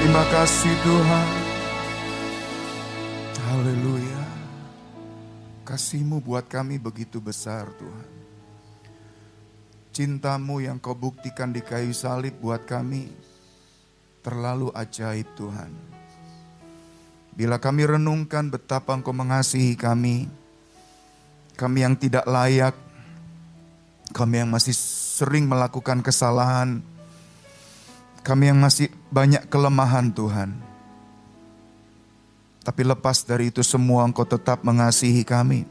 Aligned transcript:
Terima 0.00 0.24
kasih 0.32 0.74
Tuhan. 0.80 1.28
Haleluya. 3.36 4.24
Kasihmu 5.68 6.24
buat 6.24 6.48
kami 6.48 6.80
begitu 6.80 7.20
besar 7.20 7.68
Tuhan. 7.76 8.08
Cintamu 9.92 10.64
yang 10.64 10.80
kau 10.80 10.96
buktikan 10.96 11.52
di 11.52 11.60
kayu 11.60 11.92
salib 11.92 12.32
buat 12.40 12.64
kami 12.64 13.12
terlalu 14.24 14.72
ajaib 14.72 15.28
Tuhan. 15.36 15.68
Bila 17.36 17.60
kami 17.60 17.84
renungkan 17.84 18.48
betapa 18.48 18.96
engkau 18.96 19.12
mengasihi 19.12 19.76
kami, 19.76 20.32
kami 21.60 21.78
yang 21.84 21.92
tidak 21.92 22.24
layak, 22.24 22.72
kami 24.16 24.40
yang 24.40 24.48
masih 24.48 24.72
sering 24.72 25.44
melakukan 25.44 26.00
kesalahan, 26.00 26.80
kami 28.20 28.52
yang 28.52 28.60
masih 28.60 28.92
banyak 29.08 29.48
kelemahan 29.48 30.12
Tuhan. 30.12 30.52
Tapi 32.60 32.82
lepas 32.84 33.24
dari 33.24 33.48
itu 33.48 33.64
semua 33.64 34.04
engkau 34.04 34.28
tetap 34.28 34.60
mengasihi 34.60 35.24
kami. 35.24 35.64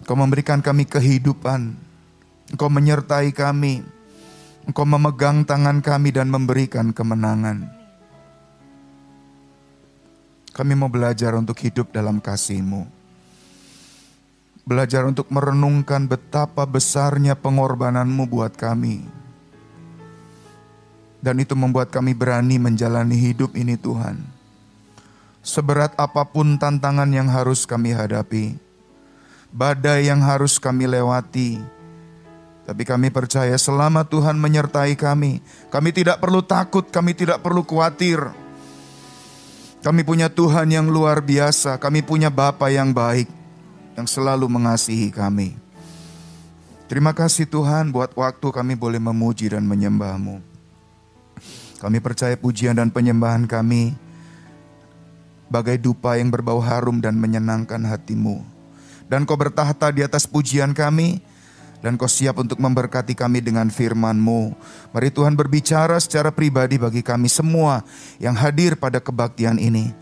Engkau 0.00 0.16
memberikan 0.16 0.64
kami 0.64 0.88
kehidupan. 0.88 1.76
Engkau 2.48 2.72
menyertai 2.72 3.28
kami. 3.36 3.84
Engkau 4.64 4.88
memegang 4.88 5.44
tangan 5.44 5.84
kami 5.84 6.08
dan 6.16 6.32
memberikan 6.32 6.92
kemenangan. 6.96 7.68
Kami 10.56 10.72
mau 10.74 10.90
belajar 10.90 11.36
untuk 11.36 11.60
hidup 11.60 11.92
dalam 11.92 12.18
kasih-Mu. 12.18 12.88
Belajar 14.68 15.06
untuk 15.06 15.30
merenungkan 15.30 16.08
betapa 16.08 16.66
besarnya 16.68 17.36
pengorbananmu 17.38 18.26
buat 18.28 18.56
kami. 18.56 19.17
Dan 21.18 21.42
itu 21.42 21.58
membuat 21.58 21.90
kami 21.90 22.14
berani 22.14 22.62
menjalani 22.62 23.18
hidup 23.18 23.58
ini 23.58 23.74
Tuhan. 23.74 24.22
Seberat 25.42 25.96
apa 25.98 26.22
pun 26.28 26.60
tantangan 26.60 27.08
yang 27.10 27.26
harus 27.26 27.66
kami 27.66 27.90
hadapi. 27.90 28.54
Badai 29.48 30.06
yang 30.06 30.20
harus 30.20 30.60
kami 30.60 30.84
lewati. 30.84 31.58
Tapi 32.68 32.84
kami 32.84 33.08
percaya 33.08 33.56
selama 33.56 34.04
Tuhan 34.04 34.36
menyertai 34.36 34.92
kami. 34.92 35.40
Kami 35.72 35.90
tidak 35.90 36.20
perlu 36.20 36.44
takut, 36.44 36.84
kami 36.84 37.16
tidak 37.16 37.40
perlu 37.40 37.64
khawatir. 37.64 38.20
Kami 39.80 40.04
punya 40.04 40.28
Tuhan 40.28 40.68
yang 40.68 40.84
luar 40.90 41.24
biasa. 41.24 41.80
Kami 41.80 42.04
punya 42.04 42.28
Bapa 42.28 42.68
yang 42.68 42.92
baik. 42.92 43.30
Yang 43.96 44.20
selalu 44.20 44.46
mengasihi 44.52 45.08
kami. 45.08 45.56
Terima 46.92 47.16
kasih 47.16 47.48
Tuhan 47.48 47.88
buat 47.88 48.12
waktu 48.12 48.48
kami 48.52 48.76
boleh 48.76 49.00
memuji 49.00 49.48
dan 49.48 49.64
menyembahmu. 49.64 50.47
Kami 51.78 52.02
percaya 52.02 52.34
pujian 52.34 52.74
dan 52.74 52.90
penyembahan 52.90 53.46
kami 53.46 53.94
bagai 55.46 55.80
dupa 55.80 56.18
yang 56.18 56.28
berbau 56.28 56.58
harum 56.58 56.98
dan 56.98 57.16
menyenangkan 57.16 57.80
hatimu. 57.86 58.42
Dan 59.08 59.24
kau 59.24 59.40
bertahta 59.40 59.88
di 59.88 60.04
atas 60.04 60.28
pujian 60.28 60.76
kami, 60.76 61.24
dan 61.80 61.96
kau 61.96 62.10
siap 62.10 62.36
untuk 62.42 62.60
memberkati 62.60 63.16
kami 63.16 63.40
dengan 63.40 63.72
firman-Mu. 63.72 64.52
Mari 64.92 65.08
Tuhan 65.08 65.32
berbicara 65.38 65.96
secara 66.02 66.28
pribadi 66.28 66.76
bagi 66.76 67.00
kami 67.00 67.30
semua 67.30 67.86
yang 68.20 68.36
hadir 68.36 68.76
pada 68.76 69.00
kebaktian 69.00 69.56
ini. 69.56 69.94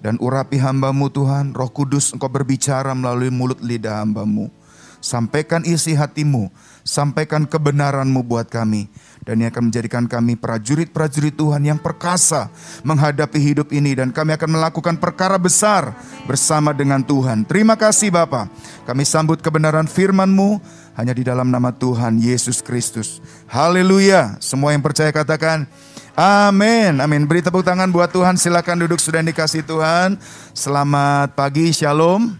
Dan 0.00 0.20
urapi 0.20 0.60
hambamu 0.60 1.08
Tuhan, 1.08 1.56
roh 1.56 1.68
kudus 1.68 2.12
engkau 2.12 2.28
berbicara 2.28 2.92
melalui 2.92 3.32
mulut 3.32 3.60
lidah 3.60 4.04
hambamu. 4.04 4.52
Sampaikan 5.00 5.64
isi 5.68 5.92
hatimu, 5.92 6.48
sampaikan 6.84 7.48
kebenaranmu 7.48 8.20
buat 8.22 8.52
kami 8.52 8.92
dan 9.24 9.40
yang 9.40 9.48
akan 9.48 9.72
menjadikan 9.72 10.04
kami 10.04 10.36
prajurit-prajurit 10.36 11.32
Tuhan 11.32 11.64
yang 11.64 11.80
perkasa 11.80 12.52
menghadapi 12.84 13.40
hidup 13.40 13.72
ini 13.72 13.96
dan 13.96 14.12
kami 14.12 14.36
akan 14.36 14.60
melakukan 14.60 15.00
perkara 15.00 15.40
besar 15.40 15.96
bersama 16.28 16.76
dengan 16.76 17.00
Tuhan. 17.00 17.48
Terima 17.48 17.74
kasih 17.74 18.12
Bapa. 18.12 18.52
Kami 18.84 19.02
sambut 19.08 19.40
kebenaran 19.40 19.88
firman-Mu 19.88 20.60
hanya 20.94 21.16
di 21.16 21.24
dalam 21.24 21.48
nama 21.48 21.72
Tuhan 21.72 22.20
Yesus 22.20 22.60
Kristus. 22.60 23.24
Haleluya. 23.48 24.36
Semua 24.44 24.76
yang 24.76 24.84
percaya 24.84 25.10
katakan 25.10 25.66
Amin. 26.14 27.02
Amin. 27.02 27.26
Beri 27.26 27.42
tepuk 27.42 27.66
tangan 27.66 27.90
buat 27.90 28.06
Tuhan. 28.14 28.38
Silakan 28.38 28.86
duduk 28.86 29.02
sudah 29.02 29.18
dikasih 29.18 29.66
Tuhan. 29.66 30.14
Selamat 30.54 31.34
pagi. 31.34 31.74
Shalom. 31.74 32.38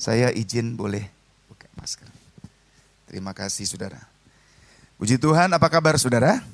Saya 0.00 0.32
izin 0.32 0.80
boleh. 0.80 1.19
Terima 3.10 3.34
kasih 3.34 3.66
Saudara. 3.66 3.98
Puji 4.94 5.18
Tuhan, 5.18 5.50
apa 5.50 5.66
kabar 5.66 5.98
saudara? 5.98 6.46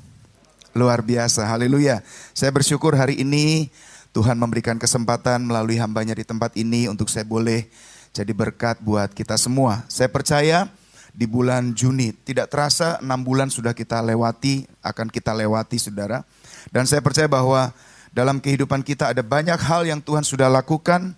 Luar 0.72 1.04
biasa, 1.04 1.44
haleluya. 1.44 2.00
Saya 2.32 2.48
bersyukur 2.48 2.96
hari 2.96 3.20
ini 3.20 3.68
Tuhan 4.16 4.40
memberikan 4.40 4.80
kesempatan 4.80 5.44
melalui 5.44 5.76
hambanya 5.76 6.16
di 6.16 6.24
tempat 6.24 6.56
ini 6.56 6.88
untuk 6.88 7.12
saya 7.12 7.28
boleh 7.28 7.68
jadi 8.16 8.32
berkat 8.32 8.80
buat 8.80 9.12
kita 9.12 9.36
semua. 9.36 9.84
Saya 9.84 10.08
percaya 10.08 10.72
di 11.12 11.28
bulan 11.28 11.76
Juni, 11.76 12.16
tidak 12.24 12.48
terasa 12.48 12.96
enam 13.04 13.20
bulan 13.20 13.52
sudah 13.52 13.76
kita 13.76 14.00
lewati, 14.00 14.64
akan 14.80 15.12
kita 15.12 15.36
lewati 15.36 15.76
saudara. 15.76 16.24
Dan 16.72 16.88
saya 16.88 17.04
percaya 17.04 17.28
bahwa 17.28 17.68
dalam 18.16 18.40
kehidupan 18.40 18.80
kita 18.80 19.12
ada 19.12 19.20
banyak 19.20 19.60
hal 19.60 19.84
yang 19.84 20.00
Tuhan 20.00 20.24
sudah 20.24 20.48
lakukan. 20.48 21.12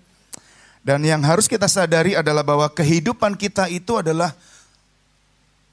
Dan 0.83 1.07
yang 1.07 1.23
harus 1.23 1.47
kita 1.47 1.71
sadari 1.71 2.19
adalah 2.19 2.43
bahwa 2.43 2.67
kehidupan 2.75 3.39
kita 3.39 3.71
itu 3.71 4.03
adalah 4.03 4.35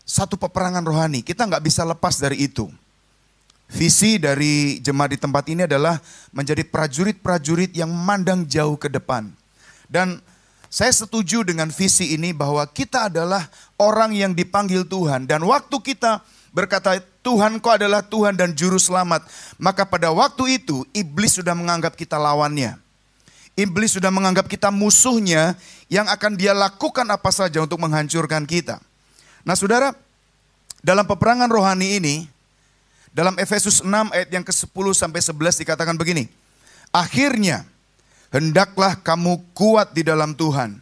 satu 0.06 0.38
peperangan 0.38 0.86
rohani. 0.86 1.26
Kita 1.26 1.50
nggak 1.50 1.66
bisa 1.66 1.82
lepas 1.82 2.22
dari 2.22 2.46
itu. 2.46 2.70
Visi 3.66 4.22
dari 4.22 4.78
jemaat 4.78 5.18
di 5.18 5.20
tempat 5.20 5.44
ini 5.50 5.66
adalah 5.66 5.98
menjadi 6.30 6.62
prajurit-prajurit 6.62 7.74
yang 7.74 7.90
memandang 7.90 8.46
jauh 8.46 8.78
ke 8.78 8.86
depan. 8.88 9.34
Dan 9.90 10.22
saya 10.70 10.94
setuju 10.94 11.42
dengan 11.42 11.74
visi 11.74 12.14
ini 12.14 12.30
bahwa 12.30 12.62
kita 12.70 13.10
adalah 13.10 13.50
orang 13.82 14.14
yang 14.14 14.38
dipanggil 14.38 14.86
Tuhan. 14.86 15.26
Dan 15.26 15.42
waktu 15.50 15.82
kita 15.82 16.22
berkata 16.54 17.02
Tuhan 17.26 17.58
kau 17.58 17.74
adalah 17.74 18.06
Tuhan 18.06 18.38
dan 18.38 18.54
Juru 18.54 18.78
Selamat. 18.78 19.26
Maka 19.58 19.82
pada 19.90 20.14
waktu 20.14 20.62
itu 20.62 20.86
iblis 20.94 21.42
sudah 21.42 21.58
menganggap 21.58 21.98
kita 21.98 22.22
lawannya. 22.22 22.78
Iblis 23.58 23.98
sudah 23.98 24.12
menganggap 24.12 24.46
kita 24.46 24.70
musuhnya 24.70 25.58
yang 25.88 26.06
akan 26.06 26.36
dia 26.38 26.52
lakukan 26.52 27.08
apa 27.08 27.32
saja 27.32 27.64
untuk 27.64 27.82
menghancurkan 27.82 28.44
kita. 28.44 28.78
Nah 29.46 29.54
saudara, 29.54 29.94
dalam 30.82 31.06
peperangan 31.06 31.46
rohani 31.48 32.02
ini, 32.02 32.16
dalam 33.14 33.38
Efesus 33.38 33.80
6 33.86 34.12
ayat 34.12 34.30
yang 34.34 34.42
ke-10 34.42 34.86
sampai 34.98 35.22
11 35.22 35.62
dikatakan 35.62 35.96
begini. 35.96 36.28
Akhirnya, 36.90 37.64
hendaklah 38.34 38.98
kamu 38.98 39.40
kuat 39.54 39.94
di 39.94 40.02
dalam 40.02 40.34
Tuhan. 40.34 40.82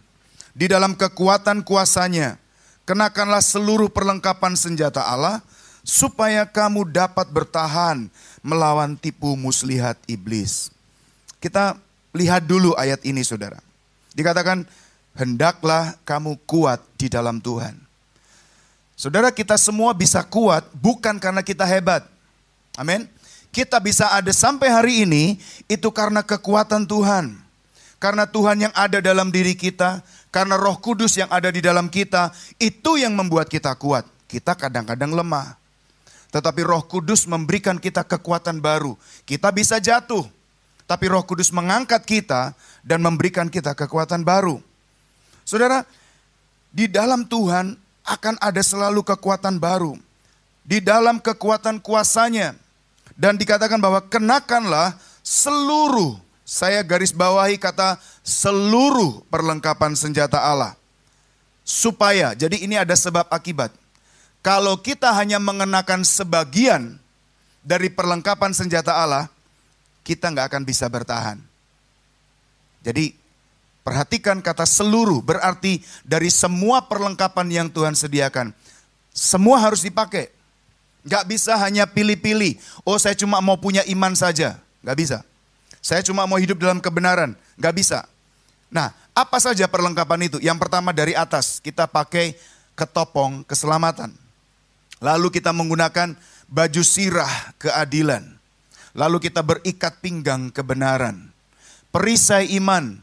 Di 0.56 0.72
dalam 0.72 0.96
kekuatan 0.96 1.62
kuasanya, 1.62 2.40
kenakanlah 2.88 3.44
seluruh 3.44 3.92
perlengkapan 3.92 4.56
senjata 4.56 5.04
Allah, 5.04 5.44
supaya 5.84 6.48
kamu 6.48 6.88
dapat 6.88 7.28
bertahan 7.28 8.08
melawan 8.40 8.96
tipu 8.96 9.36
muslihat 9.36 10.00
iblis. 10.08 10.72
Kita 11.44 11.76
lihat 12.16 12.48
dulu 12.48 12.72
ayat 12.80 13.04
ini 13.04 13.20
saudara. 13.28 13.60
Dikatakan, 14.16 14.64
hendaklah 15.20 16.00
kamu 16.08 16.40
kuat 16.48 16.80
di 16.96 17.12
dalam 17.12 17.44
Tuhan. 17.44 17.83
Saudara 18.94 19.34
kita 19.34 19.58
semua 19.58 19.92
bisa 19.92 20.22
kuat 20.22 20.66
bukan 20.78 21.18
karena 21.18 21.42
kita 21.42 21.66
hebat. 21.66 22.06
Amin. 22.78 23.10
Kita 23.54 23.78
bisa 23.78 24.10
ada 24.10 24.34
sampai 24.34 24.70
hari 24.70 24.94
ini 25.06 25.38
itu 25.70 25.90
karena 25.94 26.26
kekuatan 26.26 26.90
Tuhan. 26.90 27.38
Karena 28.02 28.28
Tuhan 28.28 28.68
yang 28.68 28.74
ada 28.76 29.00
dalam 29.00 29.32
diri 29.32 29.56
kita, 29.56 30.04
karena 30.28 30.60
Roh 30.60 30.76
Kudus 30.82 31.16
yang 31.16 31.30
ada 31.32 31.48
di 31.48 31.64
dalam 31.64 31.88
kita, 31.88 32.34
itu 32.60 33.00
yang 33.00 33.16
membuat 33.16 33.48
kita 33.48 33.78
kuat. 33.80 34.04
Kita 34.28 34.58
kadang-kadang 34.58 35.14
lemah. 35.14 35.56
Tetapi 36.34 36.66
Roh 36.66 36.84
Kudus 36.90 37.30
memberikan 37.30 37.78
kita 37.78 38.02
kekuatan 38.02 38.58
baru. 38.58 38.98
Kita 39.24 39.54
bisa 39.54 39.78
jatuh, 39.78 40.26
tapi 40.90 41.06
Roh 41.08 41.24
Kudus 41.24 41.54
mengangkat 41.54 42.04
kita 42.04 42.58
dan 42.82 43.00
memberikan 43.06 43.48
kita 43.48 43.78
kekuatan 43.78 44.26
baru. 44.26 44.58
Saudara, 45.46 45.86
di 46.74 46.90
dalam 46.90 47.24
Tuhan 47.30 47.78
akan 48.04 48.36
ada 48.44 48.60
selalu 48.60 49.02
kekuatan 49.02 49.58
baru. 49.58 49.96
Di 50.64 50.80
dalam 50.80 51.20
kekuatan 51.20 51.80
kuasanya. 51.80 52.56
Dan 53.14 53.38
dikatakan 53.38 53.78
bahwa 53.78 54.02
kenakanlah 54.10 54.98
seluruh, 55.22 56.18
saya 56.42 56.82
garis 56.82 57.14
bawahi 57.14 57.62
kata 57.62 58.00
seluruh 58.26 59.22
perlengkapan 59.30 59.94
senjata 59.94 60.42
Allah. 60.42 60.74
Supaya, 61.64 62.36
jadi 62.36 62.60
ini 62.60 62.76
ada 62.76 62.92
sebab 62.98 63.30
akibat. 63.32 63.72
Kalau 64.44 64.76
kita 64.82 65.14
hanya 65.16 65.40
mengenakan 65.40 66.04
sebagian 66.04 67.00
dari 67.64 67.88
perlengkapan 67.88 68.52
senjata 68.52 68.92
Allah, 68.92 69.32
kita 70.04 70.28
nggak 70.28 70.52
akan 70.52 70.64
bisa 70.68 70.84
bertahan. 70.92 71.40
Jadi 72.84 73.16
Perhatikan 73.84 74.40
kata 74.40 74.64
seluruh, 74.64 75.20
berarti 75.20 75.84
dari 76.08 76.32
semua 76.32 76.88
perlengkapan 76.88 77.48
yang 77.52 77.68
Tuhan 77.68 77.94
sediakan. 78.00 78.56
Semua 79.12 79.60
harus 79.60 79.84
dipakai. 79.84 80.32
Gak 81.04 81.28
bisa 81.28 81.60
hanya 81.60 81.84
pilih-pilih. 81.84 82.56
Oh 82.88 82.96
saya 82.96 83.12
cuma 83.12 83.44
mau 83.44 83.60
punya 83.60 83.84
iman 83.92 84.16
saja. 84.16 84.56
Nggak 84.84 84.98
bisa. 85.00 85.18
Saya 85.84 86.00
cuma 86.00 86.24
mau 86.24 86.40
hidup 86.40 86.64
dalam 86.64 86.80
kebenaran. 86.80 87.36
Nggak 87.60 87.76
bisa. 87.76 88.08
Nah, 88.72 88.96
apa 89.12 89.38
saja 89.44 89.68
perlengkapan 89.68 90.32
itu? 90.32 90.38
Yang 90.40 90.64
pertama 90.64 90.96
dari 90.96 91.12
atas, 91.12 91.60
kita 91.60 91.86
pakai 91.86 92.40
ketopong 92.74 93.44
keselamatan. 93.44 94.16
Lalu 95.04 95.28
kita 95.30 95.52
menggunakan 95.52 96.16
baju 96.48 96.82
sirah 96.82 97.52
keadilan. 97.60 98.24
Lalu 98.96 99.28
kita 99.28 99.44
berikat 99.44 100.00
pinggang 100.00 100.50
kebenaran. 100.50 101.36
Perisai 101.92 102.56
iman. 102.58 102.98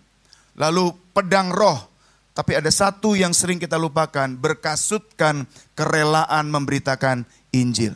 Lalu 0.59 0.95
pedang 1.13 1.53
roh. 1.53 1.91
Tapi 2.31 2.57
ada 2.57 2.71
satu 2.71 3.19
yang 3.19 3.35
sering 3.35 3.59
kita 3.59 3.77
lupakan, 3.77 4.31
berkasutkan 4.39 5.45
kerelaan 5.75 6.49
memberitakan 6.49 7.27
Injil. 7.53 7.93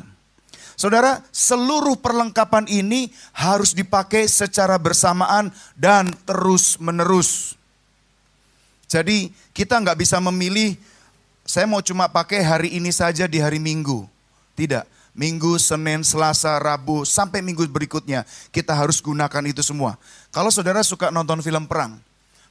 Saudara, 0.74 1.22
seluruh 1.30 1.94
perlengkapan 2.02 2.66
ini 2.66 3.14
harus 3.30 3.72
dipakai 3.72 4.26
secara 4.26 4.74
bersamaan 4.74 5.54
dan 5.78 6.10
terus 6.26 6.82
menerus. 6.82 7.54
Jadi 8.90 9.30
kita 9.54 9.78
nggak 9.78 10.02
bisa 10.02 10.18
memilih, 10.18 10.74
saya 11.46 11.70
mau 11.70 11.78
cuma 11.78 12.10
pakai 12.10 12.42
hari 12.42 12.74
ini 12.74 12.90
saja 12.90 13.30
di 13.30 13.38
hari 13.38 13.62
Minggu. 13.62 14.02
Tidak, 14.58 14.84
Minggu, 15.14 15.62
Senin, 15.62 16.02
Selasa, 16.02 16.58
Rabu, 16.58 17.06
sampai 17.06 17.38
minggu 17.38 17.70
berikutnya. 17.70 18.26
Kita 18.50 18.74
harus 18.74 18.98
gunakan 18.98 19.46
itu 19.46 19.62
semua. 19.62 19.94
Kalau 20.34 20.50
saudara 20.50 20.82
suka 20.82 21.14
nonton 21.14 21.38
film 21.38 21.70
perang, 21.70 22.02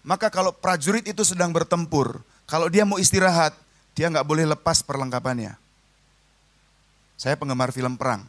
maka 0.04 0.28
kalau 0.28 0.52
prajurit 0.52 1.08
itu 1.08 1.24
sedang 1.24 1.56
bertempur, 1.56 2.20
kalau 2.44 2.68
dia 2.68 2.84
mau 2.84 3.00
istirahat, 3.00 3.56
dia 3.96 4.12
nggak 4.12 4.28
boleh 4.28 4.44
lepas 4.52 4.84
perlengkapannya. 4.84 5.56
Saya 7.16 7.40
penggemar 7.40 7.72
film 7.72 7.96
perang, 7.96 8.28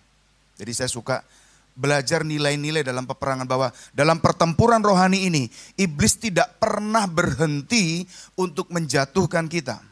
jadi 0.55 0.71
saya 0.71 0.91
suka 0.91 1.27
belajar 1.75 2.23
nilai-nilai 2.23 2.87
dalam 2.87 3.03
peperangan 3.03 3.51
bahwa 3.51 3.75
dalam 3.91 4.23
pertempuran 4.23 4.79
rohani 4.79 5.27
ini 5.27 5.51
iblis 5.75 6.15
tidak 6.15 6.63
pernah 6.63 7.11
berhenti 7.11 8.07
untuk 8.39 8.71
menjatuhkan 8.71 9.51
kita. 9.51 9.83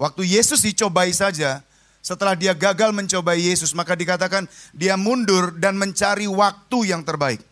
Waktu 0.00 0.24
Yesus 0.24 0.64
dicobai 0.64 1.12
saja, 1.12 1.60
setelah 2.00 2.32
dia 2.32 2.56
gagal 2.56 2.96
mencobai 2.96 3.36
Yesus, 3.36 3.76
maka 3.76 3.92
dikatakan 3.92 4.48
dia 4.72 4.96
mundur 4.96 5.52
dan 5.60 5.76
mencari 5.76 6.24
waktu 6.24 6.88
yang 6.88 7.04
terbaik. 7.04 7.44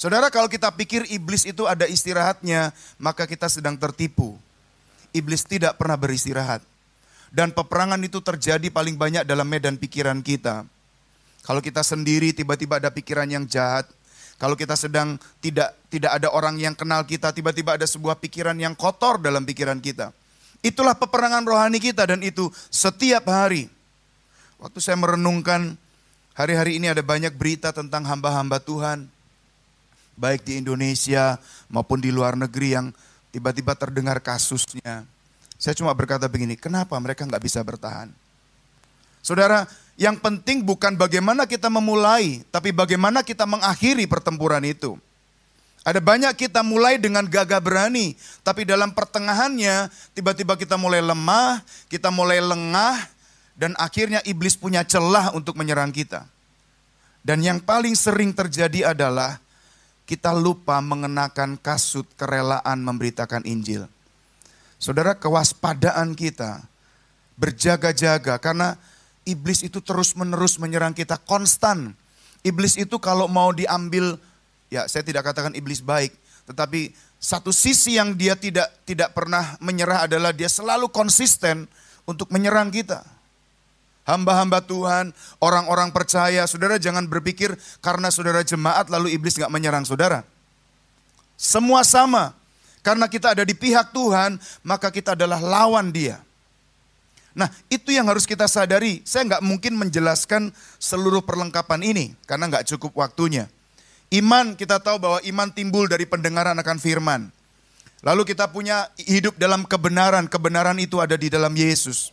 Saudara, 0.00 0.32
kalau 0.32 0.48
kita 0.48 0.72
pikir 0.72 1.04
iblis 1.12 1.44
itu 1.44 1.68
ada 1.68 1.84
istirahatnya, 1.84 2.72
maka 2.96 3.28
kita 3.28 3.52
sedang 3.52 3.76
tertipu. 3.76 4.32
Iblis 5.12 5.44
tidak 5.44 5.76
pernah 5.76 6.00
beristirahat. 6.00 6.64
Dan 7.28 7.52
peperangan 7.52 8.00
itu 8.00 8.16
terjadi 8.24 8.72
paling 8.72 8.96
banyak 8.96 9.28
dalam 9.28 9.44
medan 9.44 9.76
pikiran 9.76 10.24
kita. 10.24 10.64
Kalau 11.44 11.60
kita 11.60 11.84
sendiri 11.84 12.32
tiba-tiba 12.32 12.80
ada 12.80 12.88
pikiran 12.88 13.28
yang 13.28 13.44
jahat, 13.44 13.92
kalau 14.40 14.56
kita 14.56 14.72
sedang 14.72 15.20
tidak 15.44 15.76
tidak 15.92 16.16
ada 16.16 16.32
orang 16.32 16.56
yang 16.56 16.72
kenal 16.72 17.04
kita, 17.04 17.36
tiba-tiba 17.36 17.76
ada 17.76 17.84
sebuah 17.84 18.16
pikiran 18.24 18.56
yang 18.56 18.72
kotor 18.72 19.20
dalam 19.20 19.44
pikiran 19.44 19.84
kita. 19.84 20.16
Itulah 20.64 20.96
peperangan 20.96 21.44
rohani 21.44 21.76
kita 21.76 22.08
dan 22.08 22.24
itu 22.24 22.48
setiap 22.72 23.28
hari. 23.28 23.68
Waktu 24.56 24.80
saya 24.80 24.96
merenungkan 24.96 25.76
hari-hari 26.32 26.80
ini 26.80 26.88
ada 26.88 27.04
banyak 27.04 27.36
berita 27.36 27.68
tentang 27.68 28.08
hamba-hamba 28.08 28.64
Tuhan. 28.64 29.19
Baik 30.20 30.44
di 30.44 30.60
Indonesia 30.60 31.40
maupun 31.72 31.96
di 31.96 32.12
luar 32.12 32.36
negeri 32.36 32.76
yang 32.76 32.92
tiba-tiba 33.32 33.72
terdengar 33.72 34.20
kasusnya. 34.20 35.08
Saya 35.56 35.72
cuma 35.72 35.96
berkata 35.96 36.28
begini, 36.28 36.60
kenapa 36.60 36.92
mereka 37.00 37.24
nggak 37.24 37.40
bisa 37.40 37.64
bertahan? 37.64 38.12
Saudara, 39.24 39.64
yang 39.96 40.20
penting 40.20 40.60
bukan 40.60 40.96
bagaimana 40.96 41.48
kita 41.48 41.72
memulai, 41.72 42.44
tapi 42.52 42.68
bagaimana 42.68 43.24
kita 43.24 43.48
mengakhiri 43.48 44.04
pertempuran 44.04 44.60
itu. 44.64 45.00
Ada 45.80 46.04
banyak 46.04 46.36
kita 46.36 46.60
mulai 46.60 47.00
dengan 47.00 47.24
gagah 47.24 47.60
berani, 47.60 48.12
tapi 48.44 48.68
dalam 48.68 48.92
pertengahannya 48.92 49.88
tiba-tiba 50.12 50.52
kita 50.60 50.76
mulai 50.76 51.00
lemah, 51.00 51.64
kita 51.88 52.12
mulai 52.12 52.44
lengah, 52.44 53.08
dan 53.56 53.72
akhirnya 53.80 54.20
iblis 54.28 54.56
punya 54.60 54.84
celah 54.84 55.32
untuk 55.32 55.56
menyerang 55.56 55.88
kita. 55.88 56.28
Dan 57.24 57.40
yang 57.40 57.60
paling 57.60 57.96
sering 57.96 58.32
terjadi 58.36 58.92
adalah 58.92 59.40
kita 60.10 60.34
lupa 60.34 60.82
mengenakan 60.82 61.54
kasut 61.54 62.02
kerelaan 62.18 62.82
memberitakan 62.82 63.46
Injil. 63.46 63.86
Saudara, 64.74 65.14
kewaspadaan 65.14 66.18
kita 66.18 66.66
berjaga-jaga 67.38 68.42
karena 68.42 68.74
iblis 69.22 69.62
itu 69.62 69.78
terus-menerus 69.78 70.58
menyerang 70.58 70.98
kita 70.98 71.14
konstan. 71.14 71.94
Iblis 72.42 72.74
itu 72.74 72.98
kalau 72.98 73.30
mau 73.30 73.54
diambil, 73.54 74.18
ya 74.66 74.90
saya 74.90 75.06
tidak 75.06 75.30
katakan 75.30 75.54
iblis 75.54 75.78
baik, 75.78 76.10
tetapi 76.50 76.90
satu 77.22 77.54
sisi 77.54 77.94
yang 77.94 78.18
dia 78.18 78.34
tidak 78.34 78.66
tidak 78.82 79.14
pernah 79.14 79.54
menyerah 79.62 80.10
adalah 80.10 80.34
dia 80.34 80.50
selalu 80.50 80.90
konsisten 80.90 81.70
untuk 82.02 82.34
menyerang 82.34 82.74
kita. 82.74 83.06
Hamba-hamba 84.10 84.58
Tuhan, 84.66 85.14
orang-orang 85.38 85.94
percaya, 85.94 86.42
saudara 86.50 86.82
jangan 86.82 87.06
berpikir 87.06 87.54
karena 87.78 88.10
saudara 88.10 88.42
jemaat 88.42 88.90
lalu 88.90 89.14
iblis 89.14 89.38
nggak 89.38 89.54
menyerang 89.54 89.86
saudara. 89.86 90.26
Semua 91.38 91.86
sama, 91.86 92.34
karena 92.82 93.06
kita 93.06 93.38
ada 93.38 93.46
di 93.46 93.54
pihak 93.54 93.94
Tuhan, 93.94 94.42
maka 94.66 94.90
kita 94.90 95.14
adalah 95.14 95.38
lawan 95.38 95.94
dia. 95.94 96.18
Nah 97.30 97.46
itu 97.70 97.94
yang 97.94 98.10
harus 98.10 98.26
kita 98.26 98.50
sadari. 98.50 99.06
Saya 99.06 99.30
nggak 99.30 99.46
mungkin 99.46 99.78
menjelaskan 99.78 100.50
seluruh 100.82 101.22
perlengkapan 101.22 101.80
ini 101.86 102.06
karena 102.26 102.50
nggak 102.50 102.66
cukup 102.74 102.98
waktunya. 102.98 103.46
Iman 104.10 104.58
kita 104.58 104.82
tahu 104.82 104.98
bahwa 104.98 105.18
iman 105.22 105.48
timbul 105.54 105.86
dari 105.86 106.02
pendengaran 106.02 106.58
akan 106.58 106.78
firman. 106.82 107.30
Lalu 108.02 108.26
kita 108.26 108.50
punya 108.50 108.90
hidup 108.98 109.38
dalam 109.38 109.62
kebenaran. 109.62 110.26
Kebenaran 110.26 110.82
itu 110.82 110.98
ada 110.98 111.14
di 111.14 111.30
dalam 111.30 111.54
Yesus. 111.54 112.10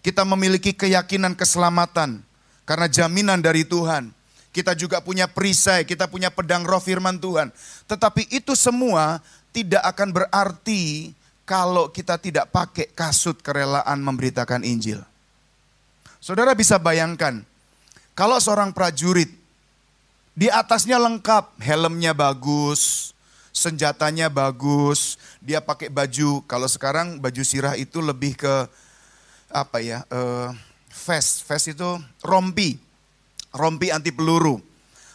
Kita 0.00 0.24
memiliki 0.24 0.72
keyakinan 0.72 1.36
keselamatan 1.36 2.24
karena 2.64 2.86
jaminan 2.88 3.40
dari 3.44 3.68
Tuhan. 3.68 4.12
Kita 4.50 4.74
juga 4.74 4.98
punya 4.98 5.30
perisai, 5.30 5.86
kita 5.86 6.10
punya 6.10 6.32
pedang 6.32 6.66
roh 6.66 6.82
firman 6.82 7.20
Tuhan. 7.20 7.54
Tetapi 7.86 8.32
itu 8.34 8.58
semua 8.58 9.22
tidak 9.54 9.84
akan 9.94 10.08
berarti 10.10 11.14
kalau 11.46 11.90
kita 11.90 12.18
tidak 12.18 12.50
pakai 12.50 12.90
kasut 12.90 13.38
kerelaan 13.42 13.98
memberitakan 14.02 14.62
Injil. 14.66 15.02
Saudara 16.18 16.54
bisa 16.54 16.78
bayangkan, 16.78 17.42
kalau 18.14 18.38
seorang 18.42 18.74
prajurit 18.74 19.30
di 20.34 20.46
atasnya 20.46 20.98
lengkap, 20.98 21.58
helmnya 21.58 22.14
bagus, 22.14 23.10
senjatanya 23.50 24.30
bagus, 24.30 25.18
dia 25.42 25.58
pakai 25.58 25.90
baju. 25.90 26.44
Kalau 26.46 26.68
sekarang 26.70 27.18
baju 27.18 27.42
sirah 27.42 27.74
itu 27.74 27.98
lebih 27.98 28.38
ke 28.38 28.54
apa 29.50 29.82
ya? 29.82 30.06
Uh, 30.08 30.54
vest, 30.90 31.46
vest 31.46 31.74
itu 31.74 31.90
rompi, 32.22 32.78
rompi 33.54 33.90
anti 33.90 34.10
peluru. 34.14 34.58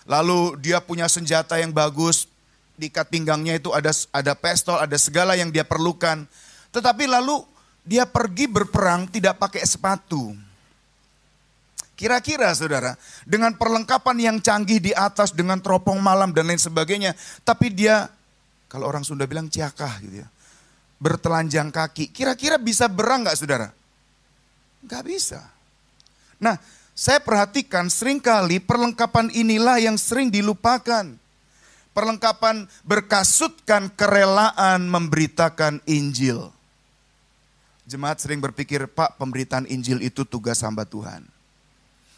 Lalu 0.05 0.61
dia 0.61 0.77
punya 0.83 1.09
senjata 1.09 1.57
yang 1.57 1.73
bagus, 1.73 2.29
di 2.75 2.91
ikat 2.91 3.07
pinggangnya 3.09 3.57
itu 3.57 3.71
ada 3.71 3.89
ada 4.11 4.33
pistol, 4.37 4.77
ada 4.77 4.95
segala 4.99 5.33
yang 5.33 5.49
dia 5.49 5.65
perlukan. 5.65 6.27
Tetapi 6.69 7.07
lalu 7.07 7.41
dia 7.87 8.03
pergi 8.03 8.45
berperang 8.51 9.07
tidak 9.07 9.39
pakai 9.39 9.63
sepatu. 9.63 10.35
Kira-kira 11.95 12.51
saudara, 12.51 12.99
dengan 13.23 13.55
perlengkapan 13.55 14.19
yang 14.19 14.37
canggih 14.43 14.83
di 14.83 14.91
atas, 14.91 15.31
dengan 15.31 15.63
teropong 15.63 15.95
malam 16.03 16.35
dan 16.35 16.43
lain 16.51 16.59
sebagainya. 16.59 17.15
Tapi 17.47 17.71
dia, 17.71 18.11
kalau 18.67 18.91
orang 18.91 19.07
Sunda 19.07 19.23
bilang 19.23 19.47
ciakah 19.47 20.03
gitu 20.03 20.19
ya. 20.19 20.27
Bertelanjang 20.99 21.71
kaki, 21.71 22.11
kira-kira 22.11 22.59
bisa 22.59 22.91
berang 22.91 23.23
gak 23.23 23.39
saudara? 23.39 23.71
Gak 24.85 25.03
bisa. 25.05 25.41
Nah, 26.37 26.61
saya 26.95 27.19
perhatikan 27.19 27.91
sering 27.91 28.21
kali 28.21 28.61
perlengkapan 28.61 29.33
inilah 29.33 29.81
yang 29.81 29.99
sering 29.99 30.31
dilupakan 30.31 31.17
perlengkapan 31.95 32.67
berkasutkan 32.83 33.87
kerelaan 33.95 34.91
memberitakan 34.91 35.79
Injil. 35.87 36.51
Jemaat 37.87 38.19
sering 38.19 38.43
berpikir, 38.43 38.83
Pak 38.91 39.15
pemberitaan 39.15 39.63
Injil 39.71 40.03
itu 40.03 40.27
tugas 40.27 40.59
hamba 40.59 40.83
Tuhan. 40.83 41.23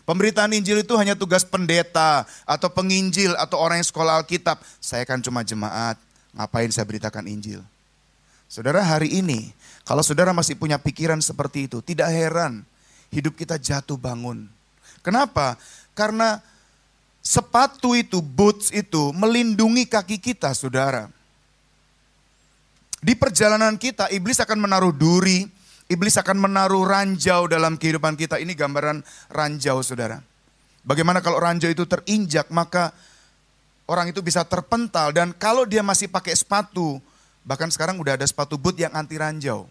Pemberitaan 0.07 0.55
Injil 0.55 0.81
itu 0.81 0.95
hanya 0.95 1.13
tugas 1.13 1.43
pendeta 1.43 2.23
atau 2.47 2.71
penginjil 2.71 3.35
atau 3.35 3.59
orang 3.59 3.83
yang 3.83 3.89
sekolah 3.91 4.23
Alkitab. 4.23 4.57
Saya 4.79 5.03
kan 5.03 5.19
cuma 5.19 5.43
jemaat, 5.43 5.99
ngapain 6.31 6.71
saya 6.71 6.87
beritakan 6.87 7.27
Injil? 7.27 7.59
Saudara 8.47 8.79
hari 8.79 9.11
ini, 9.19 9.51
kalau 9.87 10.03
saudara 10.03 10.35
masih 10.35 10.59
punya 10.59 10.75
pikiran 10.75 11.23
seperti 11.23 11.71
itu, 11.71 11.79
tidak 11.79 12.11
heran 12.11 12.67
hidup 13.07 13.39
kita 13.39 13.55
jatuh 13.55 13.95
bangun. 13.95 14.51
Kenapa? 14.99 15.55
Karena 15.95 16.43
Sepatu 17.27 17.91
itu, 17.91 18.23
boots 18.23 18.71
itu 18.71 19.11
melindungi 19.11 19.83
kaki 19.83 20.15
kita, 20.15 20.55
saudara. 20.55 21.11
Di 23.03 23.19
perjalanan 23.19 23.75
kita, 23.75 24.07
iblis 24.15 24.39
akan 24.39 24.63
menaruh 24.63 24.95
duri, 24.95 25.43
iblis 25.91 26.15
akan 26.15 26.39
menaruh 26.39 26.87
ranjau 26.87 27.51
dalam 27.51 27.75
kehidupan 27.75 28.15
kita. 28.15 28.39
Ini 28.39 28.55
gambaran 28.55 29.03
ranjau, 29.27 29.83
saudara. 29.83 30.23
Bagaimana 30.87 31.19
kalau 31.19 31.43
ranjau 31.43 31.67
itu 31.67 31.83
terinjak, 31.83 32.47
maka 32.47 32.95
orang 33.91 34.07
itu 34.15 34.23
bisa 34.23 34.47
terpental 34.47 35.11
dan 35.11 35.35
kalau 35.35 35.67
dia 35.67 35.83
masih 35.83 36.07
pakai 36.07 36.31
sepatu, 36.31 37.03
bahkan 37.43 37.67
sekarang 37.67 37.99
udah 37.99 38.15
ada 38.15 38.23
sepatu 38.23 38.55
boot 38.55 38.79
yang 38.79 38.95
anti 38.95 39.19
ranjau. 39.19 39.67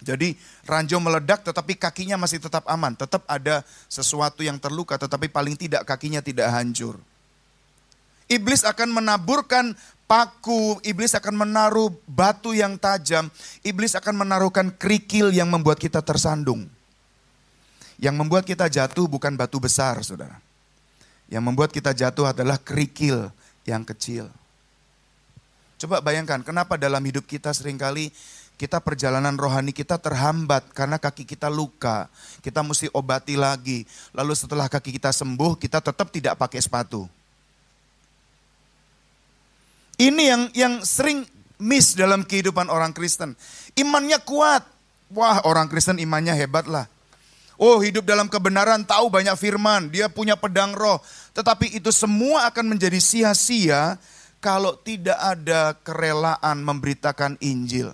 Jadi 0.00 0.32
ranjau 0.64 0.96
meledak 0.96 1.44
tetapi 1.44 1.76
kakinya 1.76 2.16
masih 2.16 2.40
tetap 2.40 2.64
aman, 2.64 2.96
tetap 2.96 3.20
ada 3.28 3.60
sesuatu 3.84 4.40
yang 4.40 4.56
terluka 4.56 4.96
tetapi 4.96 5.28
paling 5.28 5.60
tidak 5.60 5.84
kakinya 5.84 6.24
tidak 6.24 6.48
hancur. 6.48 6.96
Iblis 8.30 8.64
akan 8.64 8.94
menaburkan 8.94 9.76
paku, 10.10 10.80
iblis 10.86 11.12
akan 11.12 11.46
menaruh 11.46 11.92
batu 12.08 12.56
yang 12.56 12.80
tajam, 12.80 13.28
iblis 13.60 13.92
akan 13.92 14.26
menaruhkan 14.26 14.72
kerikil 14.74 15.30
yang 15.30 15.52
membuat 15.52 15.76
kita 15.78 16.00
tersandung. 16.00 16.66
Yang 18.00 18.14
membuat 18.16 18.48
kita 18.48 18.66
jatuh 18.72 19.04
bukan 19.04 19.36
batu 19.36 19.60
besar, 19.60 20.00
saudara. 20.00 20.40
Yang 21.28 21.42
membuat 21.44 21.70
kita 21.70 21.92
jatuh 21.92 22.32
adalah 22.32 22.56
kerikil 22.56 23.28
yang 23.68 23.84
kecil. 23.84 24.32
Coba 25.80 26.00
bayangkan, 26.00 26.40
kenapa 26.40 26.80
dalam 26.80 27.00
hidup 27.04 27.28
kita 27.28 27.52
sering 27.52 27.76
kali 27.76 28.10
kita 28.60 28.76
perjalanan 28.84 29.40
rohani 29.40 29.72
kita 29.72 29.96
terhambat 29.96 30.68
karena 30.76 31.00
kaki 31.00 31.24
kita 31.24 31.48
luka. 31.48 32.12
Kita 32.44 32.60
mesti 32.60 32.92
obati 32.92 33.32
lagi. 33.32 33.88
Lalu 34.12 34.36
setelah 34.36 34.68
kaki 34.68 35.00
kita 35.00 35.08
sembuh, 35.16 35.56
kita 35.56 35.80
tetap 35.80 36.12
tidak 36.12 36.36
pakai 36.36 36.60
sepatu. 36.60 37.08
Ini 39.96 40.22
yang 40.28 40.42
yang 40.52 40.74
sering 40.84 41.24
miss 41.56 41.96
dalam 41.96 42.20
kehidupan 42.20 42.68
orang 42.68 42.92
Kristen. 42.92 43.32
Imannya 43.72 44.20
kuat. 44.28 44.68
Wah, 45.16 45.40
orang 45.48 45.64
Kristen 45.72 45.96
imannya 45.96 46.36
hebat 46.36 46.68
lah. 46.68 46.84
Oh, 47.56 47.80
hidup 47.80 48.04
dalam 48.08 48.28
kebenaran, 48.28 48.84
tahu 48.88 49.12
banyak 49.12 49.36
firman, 49.36 49.92
dia 49.92 50.08
punya 50.08 50.32
pedang 50.32 50.72
roh. 50.72 50.96
Tetapi 51.36 51.76
itu 51.76 51.92
semua 51.92 52.48
akan 52.48 52.76
menjadi 52.76 52.96
sia-sia 52.96 54.00
kalau 54.40 54.76
tidak 54.80 55.16
ada 55.16 55.76
kerelaan 55.84 56.64
memberitakan 56.64 57.36
Injil. 57.44 57.92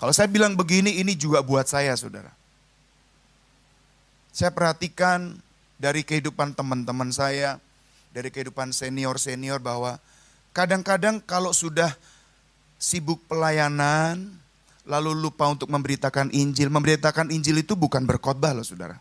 Kalau 0.00 0.16
saya 0.16 0.32
bilang 0.32 0.56
begini, 0.56 0.96
ini 0.96 1.12
juga 1.12 1.44
buat 1.44 1.68
saya, 1.68 1.92
saudara. 1.92 2.32
Saya 4.32 4.48
perhatikan 4.48 5.36
dari 5.76 6.00
kehidupan 6.00 6.56
teman-teman 6.56 7.12
saya, 7.12 7.60
dari 8.16 8.32
kehidupan 8.32 8.72
senior-senior 8.72 9.60
bahwa 9.60 10.00
kadang-kadang 10.56 11.20
kalau 11.20 11.52
sudah 11.52 11.92
sibuk 12.80 13.20
pelayanan, 13.28 14.40
lalu 14.88 15.12
lupa 15.12 15.52
untuk 15.52 15.68
memberitakan 15.68 16.32
Injil. 16.32 16.72
Memberitakan 16.72 17.28
Injil 17.28 17.60
itu 17.60 17.76
bukan 17.76 18.08
berkhotbah 18.08 18.56
loh 18.56 18.64
saudara. 18.64 18.96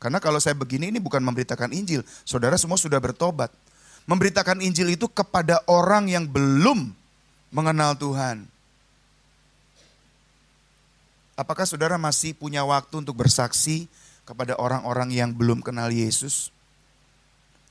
Karena 0.00 0.24
kalau 0.24 0.40
saya 0.40 0.56
begini 0.56 0.88
ini 0.88 1.04
bukan 1.04 1.20
memberitakan 1.20 1.68
Injil. 1.76 2.00
Saudara 2.24 2.56
semua 2.56 2.80
sudah 2.80 2.96
bertobat. 2.96 3.52
Memberitakan 4.08 4.64
Injil 4.64 4.96
itu 4.96 5.04
kepada 5.08 5.60
orang 5.68 6.08
yang 6.08 6.24
belum 6.24 6.92
mengenal 7.52 7.96
Tuhan. 7.96 8.53
Apakah 11.34 11.66
saudara 11.66 11.98
masih 11.98 12.30
punya 12.30 12.62
waktu 12.62 13.02
untuk 13.02 13.18
bersaksi 13.18 13.90
kepada 14.22 14.54
orang-orang 14.54 15.10
yang 15.10 15.30
belum 15.34 15.66
kenal 15.66 15.90
Yesus? 15.90 16.54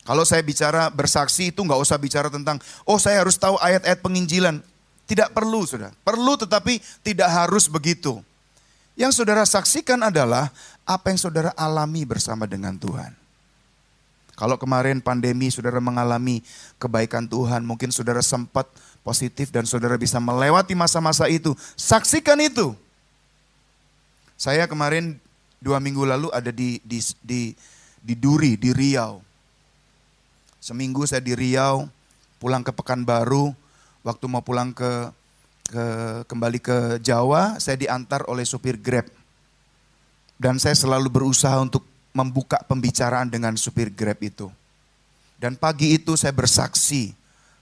Kalau 0.03 0.27
saya 0.27 0.43
bicara 0.43 0.91
bersaksi 0.91 1.47
itu 1.47 1.63
nggak 1.63 1.79
usah 1.79 1.95
bicara 1.95 2.27
tentang, 2.27 2.59
oh 2.83 2.99
saya 2.99 3.23
harus 3.23 3.39
tahu 3.39 3.55
ayat-ayat 3.63 4.03
penginjilan. 4.03 4.59
Tidak 5.03 5.31
perlu 5.35 5.63
sudah, 5.67 5.91
perlu 6.03 6.35
tetapi 6.39 6.79
tidak 7.03 7.27
harus 7.27 7.67
begitu. 7.67 8.19
Yang 8.99 9.23
saudara 9.23 9.43
saksikan 9.47 9.99
adalah 9.99 10.51
apa 10.83 11.11
yang 11.11 11.19
saudara 11.19 11.51
alami 11.55 12.03
bersama 12.03 12.43
dengan 12.47 12.75
Tuhan. 12.75 13.15
Kalau 14.33 14.59
kemarin 14.59 14.99
pandemi 14.99 15.47
saudara 15.53 15.79
mengalami 15.79 16.43
kebaikan 16.81 17.23
Tuhan, 17.27 17.63
mungkin 17.63 17.93
saudara 17.95 18.19
sempat 18.19 18.67
positif 19.05 19.53
dan 19.53 19.63
saudara 19.63 19.95
bisa 19.95 20.19
melewati 20.19 20.75
masa-masa 20.75 21.31
itu. 21.31 21.55
Saksikan 21.79 22.39
itu. 22.43 22.75
Saya 24.37 24.67
kemarin 24.67 25.17
dua 25.63 25.79
minggu 25.79 26.03
lalu 26.03 26.27
ada 26.33 26.51
di, 26.51 26.77
di, 26.83 26.99
di, 27.23 27.41
di 28.03 28.13
Duri, 28.17 28.59
di 28.59 28.75
Riau. 28.75 29.23
Seminggu 30.63 31.07
saya 31.07 31.23
di 31.23 31.35
Riau, 31.35 31.87
pulang 32.43 32.63
ke 32.63 32.75
Pekanbaru, 32.75 33.55
waktu 34.03 34.25
mau 34.27 34.43
pulang 34.43 34.75
ke, 34.75 35.11
ke 35.71 35.85
kembali 36.27 36.59
ke 36.59 36.77
Jawa, 36.99 37.55
saya 37.57 37.79
diantar 37.79 38.27
oleh 38.27 38.43
supir 38.43 38.75
Grab. 38.75 39.07
Dan 40.35 40.59
saya 40.59 40.75
selalu 40.75 41.07
berusaha 41.07 41.55
untuk 41.63 41.87
membuka 42.11 42.59
pembicaraan 42.67 43.31
dengan 43.31 43.55
supir 43.55 43.87
Grab 43.87 44.19
itu. 44.19 44.51
Dan 45.39 45.55
pagi 45.55 45.95
itu 45.95 46.15
saya 46.19 46.35
bersaksi 46.35 47.15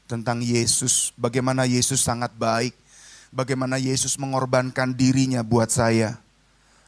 tentang 0.09 0.41
Yesus, 0.41 1.13
bagaimana 1.15 1.65
Yesus 1.69 2.01
sangat 2.01 2.33
baik, 2.35 2.75
bagaimana 3.31 3.77
Yesus 3.79 4.17
mengorbankan 4.17 4.91
dirinya 4.91 5.45
buat 5.45 5.71
saya. 5.71 6.19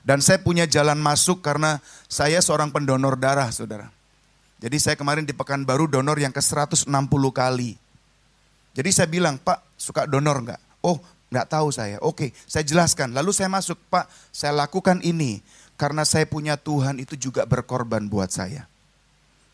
Dan 0.04 0.20
saya 0.20 0.44
punya 0.44 0.68
jalan 0.68 1.00
masuk 1.00 1.40
karena 1.40 1.80
saya 2.12 2.44
seorang 2.44 2.76
pendonor 2.76 3.16
darah, 3.16 3.48
saudara. 3.56 3.88
Jadi 4.60 4.80
saya 4.80 4.96
kemarin 5.00 5.24
di 5.24 5.32
Pekanbaru 5.32 5.88
donor 5.88 6.20
yang 6.20 6.32
ke 6.32 6.44
160 6.44 6.88
kali. 7.32 7.80
Jadi 8.76 8.90
saya 8.92 9.08
bilang, 9.08 9.40
Pak 9.40 9.64
suka 9.80 10.04
donor 10.04 10.44
enggak? 10.44 10.62
Oh 10.84 11.00
enggak 11.32 11.48
tahu 11.52 11.72
saya. 11.72 12.00
Oke 12.04 12.36
saya 12.48 12.68
jelaskan. 12.68 13.16
Lalu 13.16 13.32
saya 13.32 13.48
masuk, 13.48 13.80
Pak 13.88 14.12
saya 14.32 14.52
lakukan 14.52 15.00
ini. 15.04 15.40
Karena 15.80 16.08
saya 16.08 16.24
punya 16.30 16.56
Tuhan 16.56 17.02
itu 17.02 17.18
juga 17.18 17.44
berkorban 17.44 18.06
buat 18.08 18.30
saya. 18.32 18.70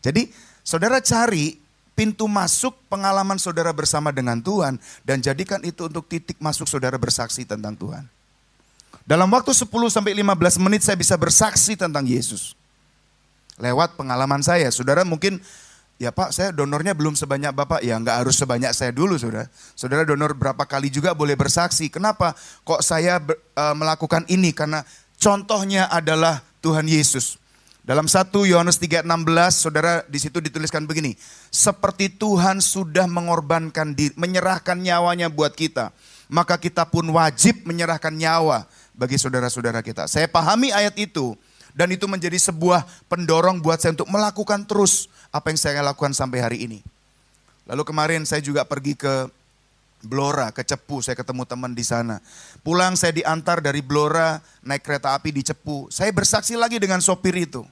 Jadi 0.02 0.30
saudara 0.62 1.02
cari 1.02 1.58
pintu 1.98 2.30
masuk 2.30 2.76
pengalaman 2.86 3.40
saudara 3.40 3.74
bersama 3.74 4.14
dengan 4.14 4.38
Tuhan. 4.38 4.78
Dan 5.02 5.22
jadikan 5.22 5.58
itu 5.66 5.90
untuk 5.90 6.06
titik 6.06 6.38
masuk 6.38 6.70
saudara 6.70 6.98
bersaksi 7.00 7.42
tentang 7.42 7.74
Tuhan. 7.74 8.06
Dalam 9.10 9.26
waktu 9.34 9.50
10 9.50 9.66
sampai 9.90 10.14
15 10.14 10.62
menit 10.62 10.86
saya 10.86 10.94
bisa 10.94 11.18
bersaksi 11.18 11.74
tentang 11.74 12.06
Yesus. 12.06 12.54
Lewat 13.58 13.98
pengalaman 13.98 14.38
saya. 14.38 14.70
Saudara 14.70 15.02
mungkin 15.02 15.42
ya 15.98 16.14
Pak 16.14 16.30
saya 16.30 16.54
donornya 16.54 16.94
belum 16.94 17.18
sebanyak 17.18 17.50
Bapak. 17.50 17.82
Ya 17.82 17.98
nggak 17.98 18.22
harus 18.22 18.38
sebanyak 18.38 18.70
saya 18.70 18.94
dulu 18.94 19.18
saudara. 19.18 19.50
Saudara 19.74 20.06
donor 20.06 20.38
berapa 20.38 20.62
kali 20.62 20.94
juga 20.94 21.10
boleh 21.10 21.34
bersaksi. 21.34 21.90
Kenapa 21.90 22.38
kok 22.62 22.86
saya 22.86 23.18
uh, 23.58 23.74
melakukan 23.74 24.30
ini? 24.30 24.54
Karena 24.54 24.86
contohnya 25.18 25.90
adalah 25.90 26.46
Tuhan 26.62 26.86
Yesus. 26.86 27.34
Dalam 27.82 28.06
1 28.06 28.30
Yohanes 28.46 28.78
3:16 28.78 29.10
Saudara 29.50 30.06
di 30.06 30.22
situ 30.22 30.38
dituliskan 30.38 30.86
begini, 30.86 31.18
seperti 31.50 32.14
Tuhan 32.14 32.62
sudah 32.62 33.10
mengorbankan 33.10 33.90
diri, 33.90 34.14
menyerahkan 34.14 34.78
nyawanya 34.78 35.26
buat 35.26 35.58
kita, 35.58 35.90
maka 36.30 36.62
kita 36.62 36.86
pun 36.86 37.10
wajib 37.10 37.66
menyerahkan 37.66 38.14
nyawa 38.14 38.70
bagi 38.94 39.16
saudara-saudara 39.16 39.80
kita. 39.80 40.06
Saya 40.10 40.26
pahami 40.26 40.74
ayat 40.74 40.96
itu 40.98 41.34
dan 41.74 41.90
itu 41.94 42.06
menjadi 42.10 42.36
sebuah 42.36 42.86
pendorong 43.06 43.62
buat 43.62 43.78
saya 43.78 43.94
untuk 43.94 44.10
melakukan 44.10 44.66
terus 44.66 45.06
apa 45.30 45.54
yang 45.54 45.58
saya 45.58 45.80
lakukan 45.82 46.14
sampai 46.14 46.38
hari 46.42 46.58
ini. 46.66 46.80
Lalu 47.70 47.86
kemarin 47.86 48.22
saya 48.26 48.42
juga 48.42 48.66
pergi 48.66 48.98
ke 48.98 49.30
Blora, 50.00 50.48
ke 50.48 50.64
Cepu, 50.64 51.04
saya 51.04 51.12
ketemu 51.12 51.44
teman 51.44 51.76
di 51.76 51.84
sana. 51.84 52.24
Pulang 52.64 52.96
saya 52.96 53.12
diantar 53.12 53.60
dari 53.60 53.84
Blora 53.84 54.40
naik 54.64 54.80
kereta 54.80 55.12
api 55.12 55.28
di 55.28 55.44
Cepu. 55.44 55.92
Saya 55.92 56.08
bersaksi 56.08 56.56
lagi 56.56 56.80
dengan 56.80 57.04
sopir 57.04 57.36
itu. 57.36 57.62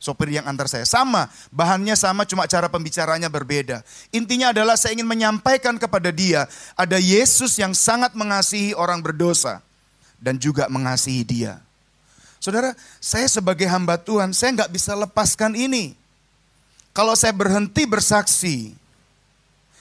Sopir 0.00 0.32
yang 0.32 0.48
antar 0.48 0.64
saya. 0.64 0.88
Sama, 0.88 1.28
bahannya 1.52 1.92
sama 1.92 2.24
cuma 2.24 2.48
cara 2.48 2.72
pembicaranya 2.72 3.28
berbeda. 3.28 3.84
Intinya 4.08 4.56
adalah 4.56 4.80
saya 4.80 4.96
ingin 4.96 5.04
menyampaikan 5.04 5.76
kepada 5.76 6.08
dia 6.08 6.48
ada 6.72 6.96
Yesus 6.96 7.60
yang 7.60 7.76
sangat 7.76 8.16
mengasihi 8.16 8.72
orang 8.72 9.04
berdosa 9.04 9.60
dan 10.20 10.36
juga 10.36 10.68
mengasihi 10.68 11.24
dia. 11.24 11.58
Saudara, 12.40 12.76
saya 13.00 13.28
sebagai 13.28 13.68
hamba 13.68 14.00
Tuhan, 14.00 14.32
saya 14.32 14.54
nggak 14.56 14.72
bisa 14.72 14.92
lepaskan 14.96 15.56
ini. 15.56 15.96
Kalau 16.92 17.12
saya 17.16 17.32
berhenti 17.32 17.84
bersaksi, 17.84 18.72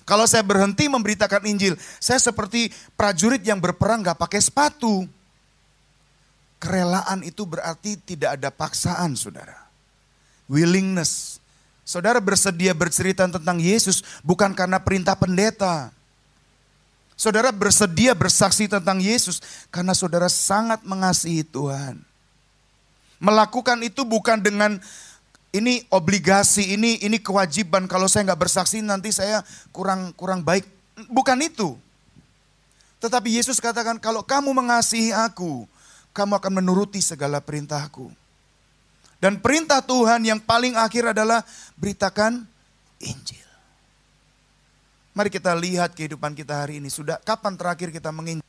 kalau 0.04 0.26
saya 0.26 0.42
berhenti 0.42 0.90
memberitakan 0.90 1.46
Injil, 1.46 1.78
saya 2.02 2.18
seperti 2.18 2.74
prajurit 2.98 3.46
yang 3.46 3.62
berperang 3.62 4.02
nggak 4.02 4.18
pakai 4.18 4.42
sepatu. 4.42 5.06
Kerelaan 6.60 7.24
itu 7.24 7.48
berarti 7.48 7.96
tidak 7.96 8.42
ada 8.42 8.52
paksaan, 8.52 9.16
saudara. 9.16 9.56
Willingness. 10.52 11.38
Saudara 11.88 12.20
bersedia 12.20 12.76
bercerita 12.76 13.30
tentang 13.30 13.58
Yesus 13.62 14.04
bukan 14.26 14.52
karena 14.52 14.78
perintah 14.82 15.16
pendeta 15.16 15.94
Saudara 17.20 17.52
bersedia 17.52 18.16
bersaksi 18.16 18.72
tentang 18.72 19.04
Yesus 19.04 19.44
karena 19.68 19.92
saudara 19.92 20.32
sangat 20.32 20.80
mengasihi 20.88 21.44
Tuhan. 21.44 22.00
Melakukan 23.20 23.84
itu 23.84 24.08
bukan 24.08 24.40
dengan 24.40 24.80
ini 25.52 25.84
obligasi, 25.92 26.80
ini 26.80 26.96
ini 27.04 27.20
kewajiban. 27.20 27.92
Kalau 27.92 28.08
saya 28.08 28.32
nggak 28.32 28.40
bersaksi 28.48 28.80
nanti 28.80 29.12
saya 29.12 29.44
kurang 29.76 30.16
kurang 30.16 30.48
baik. 30.48 30.64
Bukan 31.12 31.44
itu. 31.44 31.76
Tetapi 33.04 33.36
Yesus 33.36 33.60
katakan 33.60 34.00
kalau 34.00 34.24
kamu 34.24 34.56
mengasihi 34.56 35.12
aku, 35.12 35.68
kamu 36.16 36.40
akan 36.40 36.64
menuruti 36.64 37.04
segala 37.04 37.44
perintahku. 37.44 38.16
Dan 39.20 39.44
perintah 39.44 39.84
Tuhan 39.84 40.24
yang 40.24 40.40
paling 40.40 40.80
akhir 40.80 41.12
adalah 41.12 41.44
beritakan 41.76 42.48
Injil. 43.04 43.49
Mari 45.20 45.36
kita 45.36 45.52
lihat 45.52 46.00
kehidupan 46.00 46.32
kita 46.32 46.64
hari 46.64 46.80
ini. 46.80 46.88
Sudah 46.88 47.20
kapan 47.20 47.60
terakhir 47.60 47.92
kita 47.92 48.08
menginjil? 48.08 48.40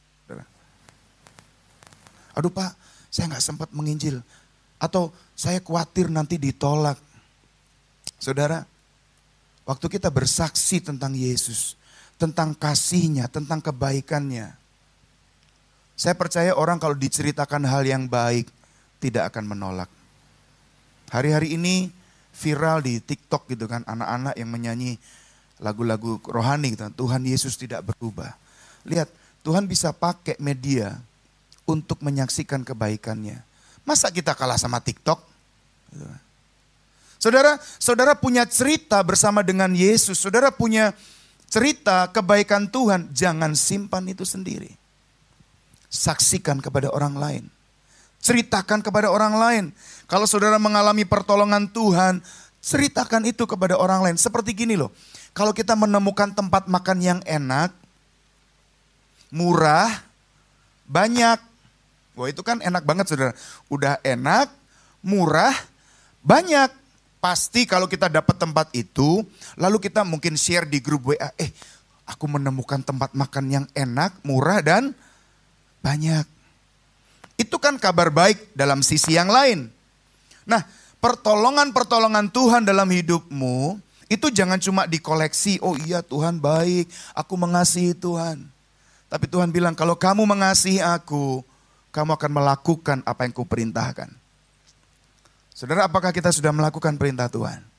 Aduh 2.30 2.46
Pak, 2.46 2.78
saya 3.10 3.26
nggak 3.26 3.42
sempat 3.42 3.74
menginjil. 3.74 4.22
Atau 4.78 5.10
saya 5.34 5.58
khawatir 5.58 6.06
nanti 6.06 6.38
ditolak. 6.38 6.94
Saudara, 8.22 8.62
waktu 9.66 9.98
kita 9.98 10.14
bersaksi 10.14 10.78
tentang 10.78 11.10
Yesus, 11.10 11.74
tentang 12.14 12.54
kasihnya, 12.54 13.26
tentang 13.26 13.58
kebaikannya. 13.58 14.54
Saya 15.98 16.14
percaya 16.14 16.54
orang 16.54 16.78
kalau 16.78 16.94
diceritakan 16.94 17.66
hal 17.66 17.82
yang 17.82 18.06
baik, 18.06 18.46
tidak 19.02 19.34
akan 19.34 19.58
menolak. 19.58 19.90
Hari-hari 21.10 21.58
ini 21.58 21.90
viral 22.30 22.78
di 22.86 23.02
TikTok 23.02 23.50
gitu 23.50 23.66
kan, 23.66 23.82
anak-anak 23.90 24.38
yang 24.38 24.54
menyanyi 24.54 25.02
lagu-lagu 25.60 26.18
rohani 26.24 26.74
gitu. 26.74 26.88
Tuhan 27.06 27.22
Yesus 27.22 27.54
tidak 27.54 27.84
berubah. 27.92 28.34
Lihat, 28.88 29.12
Tuhan 29.44 29.68
bisa 29.68 29.92
pakai 29.92 30.40
media 30.40 30.96
untuk 31.68 32.00
menyaksikan 32.00 32.64
kebaikannya. 32.64 33.44
Masa 33.84 34.08
kita 34.08 34.32
kalah 34.32 34.56
sama 34.56 34.80
TikTok? 34.80 35.20
Saudara, 37.20 37.60
saudara 37.76 38.16
punya 38.16 38.48
cerita 38.48 38.96
bersama 39.04 39.44
dengan 39.44 39.68
Yesus. 39.76 40.16
Saudara 40.16 40.48
punya 40.48 40.96
cerita 41.52 42.08
kebaikan 42.08 42.64
Tuhan. 42.68 43.12
Jangan 43.12 43.52
simpan 43.52 44.08
itu 44.08 44.24
sendiri. 44.24 44.72
Saksikan 45.92 46.64
kepada 46.64 46.88
orang 46.88 47.20
lain. 47.20 47.44
Ceritakan 48.20 48.80
kepada 48.80 49.12
orang 49.12 49.36
lain. 49.36 49.64
Kalau 50.08 50.24
saudara 50.24 50.56
mengalami 50.56 51.04
pertolongan 51.04 51.68
Tuhan, 51.68 52.24
ceritakan 52.60 53.28
itu 53.28 53.44
kepada 53.44 53.76
orang 53.76 54.04
lain. 54.04 54.16
Seperti 54.16 54.56
gini 54.56 54.76
loh. 54.76 54.92
Kalau 55.40 55.56
kita 55.56 55.72
menemukan 55.72 56.36
tempat 56.36 56.68
makan 56.68 57.00
yang 57.00 57.20
enak, 57.24 57.72
murah, 59.32 59.88
banyak, 60.84 61.40
Wah 62.12 62.28
itu 62.28 62.44
kan 62.44 62.60
enak 62.60 62.84
banget 62.84 63.08
saudara. 63.08 63.32
Udah 63.72 63.96
enak, 64.04 64.52
murah, 65.00 65.56
banyak. 66.20 66.68
Pasti 67.24 67.64
kalau 67.64 67.88
kita 67.88 68.12
dapat 68.12 68.36
tempat 68.36 68.68
itu, 68.76 69.24
lalu 69.56 69.80
kita 69.80 70.04
mungkin 70.04 70.36
share 70.36 70.68
di 70.68 70.84
grup 70.84 71.08
WA, 71.08 71.32
eh 71.40 71.48
aku 72.04 72.28
menemukan 72.28 72.84
tempat 72.84 73.16
makan 73.16 73.48
yang 73.48 73.66
enak, 73.72 74.20
murah 74.20 74.60
dan 74.60 74.92
banyak. 75.80 76.28
Itu 77.40 77.56
kan 77.56 77.80
kabar 77.80 78.12
baik 78.12 78.52
dalam 78.52 78.84
sisi 78.84 79.16
yang 79.16 79.32
lain. 79.32 79.72
Nah, 80.44 80.60
pertolongan-pertolongan 81.00 82.28
Tuhan 82.28 82.68
dalam 82.68 82.92
hidupmu 82.92 83.88
itu 84.10 84.26
jangan 84.34 84.58
cuma 84.58 84.90
dikoleksi, 84.90 85.62
oh 85.62 85.78
iya 85.86 86.02
Tuhan 86.02 86.42
baik, 86.42 86.90
aku 87.14 87.34
mengasihi 87.38 87.94
Tuhan. 87.94 88.42
Tapi 89.06 89.30
Tuhan 89.30 89.54
bilang 89.54 89.78
kalau 89.78 89.94
kamu 89.94 90.26
mengasihi 90.26 90.82
aku, 90.82 91.46
kamu 91.94 92.18
akan 92.18 92.30
melakukan 92.34 92.98
apa 93.06 93.22
yang 93.22 93.34
kuperintahkan. 93.34 94.10
Saudara, 95.54 95.86
apakah 95.86 96.10
kita 96.10 96.34
sudah 96.34 96.50
melakukan 96.50 96.98
perintah 96.98 97.30
Tuhan? 97.30 97.69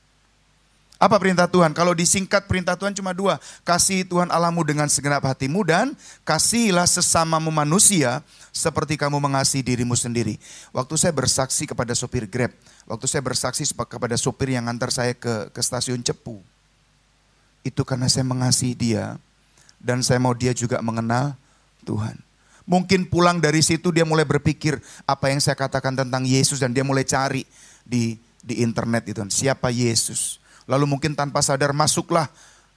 Apa 1.02 1.18
perintah 1.18 1.50
Tuhan? 1.50 1.74
Kalau 1.74 1.98
disingkat 1.98 2.46
perintah 2.46 2.78
Tuhan 2.78 2.94
cuma 2.94 3.10
dua. 3.10 3.42
Kasih 3.66 4.06
Tuhan 4.06 4.30
Allahmu 4.30 4.62
dengan 4.62 4.86
segenap 4.86 5.26
hatimu 5.26 5.66
dan 5.66 5.98
kasihilah 6.22 6.86
sesamamu 6.86 7.50
manusia 7.50 8.22
seperti 8.54 8.94
kamu 8.94 9.18
mengasihi 9.18 9.66
dirimu 9.66 9.98
sendiri. 9.98 10.38
Waktu 10.70 10.94
saya 10.94 11.10
bersaksi 11.10 11.66
kepada 11.66 11.90
sopir 11.98 12.30
Grab, 12.30 12.54
waktu 12.86 13.10
saya 13.10 13.18
bersaksi 13.18 13.66
kepada 13.66 14.14
sopir 14.14 14.54
yang 14.54 14.70
antar 14.70 14.94
saya 14.94 15.10
ke, 15.10 15.50
ke 15.50 15.58
stasiun 15.58 16.06
Cepu. 16.06 16.38
Itu 17.66 17.82
karena 17.82 18.06
saya 18.06 18.22
mengasihi 18.22 18.78
dia 18.78 19.18
dan 19.82 20.06
saya 20.06 20.22
mau 20.22 20.38
dia 20.38 20.54
juga 20.54 20.78
mengenal 20.86 21.34
Tuhan. 21.82 22.14
Mungkin 22.62 23.10
pulang 23.10 23.42
dari 23.42 23.58
situ 23.58 23.90
dia 23.90 24.06
mulai 24.06 24.22
berpikir 24.22 24.78
apa 25.02 25.34
yang 25.34 25.42
saya 25.42 25.58
katakan 25.58 25.98
tentang 25.98 26.22
Yesus 26.22 26.62
dan 26.62 26.70
dia 26.70 26.86
mulai 26.86 27.02
cari 27.02 27.42
di 27.82 28.14
di 28.38 28.62
internet 28.62 29.02
itu 29.10 29.18
siapa 29.34 29.66
Yesus. 29.74 30.41
Lalu 30.70 30.84
mungkin 30.86 31.12
tanpa 31.18 31.42
sadar 31.42 31.74
masuklah 31.74 32.30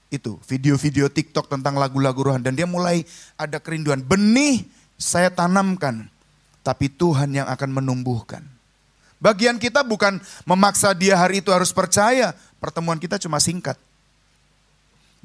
itu 0.09 0.37
video-video 0.45 1.09
TikTok 1.09 1.49
tentang 1.49 1.75
lagu-lagu 1.75 2.17
rohani 2.21 2.45
dan 2.45 2.53
dia 2.53 2.69
mulai 2.69 3.03
ada 3.35 3.57
kerinduan 3.57 4.05
benih 4.05 4.63
saya 4.95 5.33
tanamkan 5.33 6.07
tapi 6.65 6.89
Tuhan 6.89 7.29
yang 7.29 7.45
akan 7.45 7.69
menumbuhkan. 7.69 8.41
Bagian 9.21 9.61
kita 9.61 9.85
bukan 9.85 10.17
memaksa 10.49 10.97
dia 10.97 11.17
hari 11.17 11.39
itu 11.39 11.53
harus 11.53 11.69
percaya, 11.69 12.33
pertemuan 12.57 12.97
kita 12.97 13.21
cuma 13.21 13.37
singkat. 13.37 13.77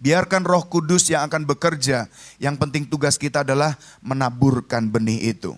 Biarkan 0.01 0.45
roh 0.49 0.65
kudus 0.65 1.13
yang 1.13 1.29
akan 1.29 1.45
bekerja. 1.45 2.09
Yang 2.41 2.57
penting 2.57 2.89
tugas 2.89 3.21
kita 3.21 3.45
adalah 3.45 3.77
menaburkan 4.01 4.89
benih 4.89 5.37
itu. 5.37 5.53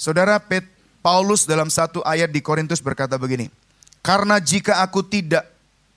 Saudara 0.00 0.40
Pet, 0.40 0.64
Paulus 1.04 1.44
dalam 1.44 1.68
satu 1.68 2.00
ayat 2.00 2.32
di 2.32 2.40
Korintus 2.40 2.80
berkata 2.80 3.20
begini. 3.20 3.52
Karena 4.00 4.40
jika 4.40 4.80
aku 4.80 5.04
tidak, 5.04 5.44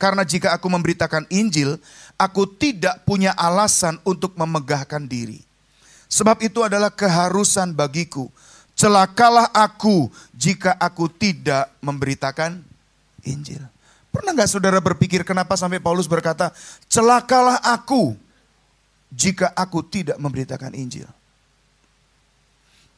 karena 0.04 0.28
jika 0.28 0.52
aku 0.52 0.68
memberitakan 0.68 1.24
Injil, 1.32 1.80
aku 2.20 2.44
tidak 2.44 3.08
punya 3.08 3.32
alasan 3.40 4.04
untuk 4.04 4.36
memegahkan 4.36 5.08
diri. 5.08 5.40
Sebab 6.12 6.44
itu 6.44 6.60
adalah 6.60 6.92
keharusan 6.92 7.72
bagiku. 7.72 8.28
Celakalah 8.76 9.48
aku 9.56 10.12
jika 10.36 10.76
aku 10.76 11.08
tidak 11.08 11.72
memberitakan 11.80 12.60
Injil. 13.24 13.64
Pernah 14.12 14.36
nggak 14.36 14.52
saudara 14.52 14.84
berpikir 14.84 15.24
kenapa 15.24 15.56
sampai 15.56 15.80
Paulus 15.80 16.12
berkata, 16.12 16.52
celakalah 16.92 17.64
aku 17.64 18.12
jika 19.08 19.56
aku 19.56 19.88
tidak 19.88 20.20
memberitakan 20.20 20.76
Injil. 20.76 21.08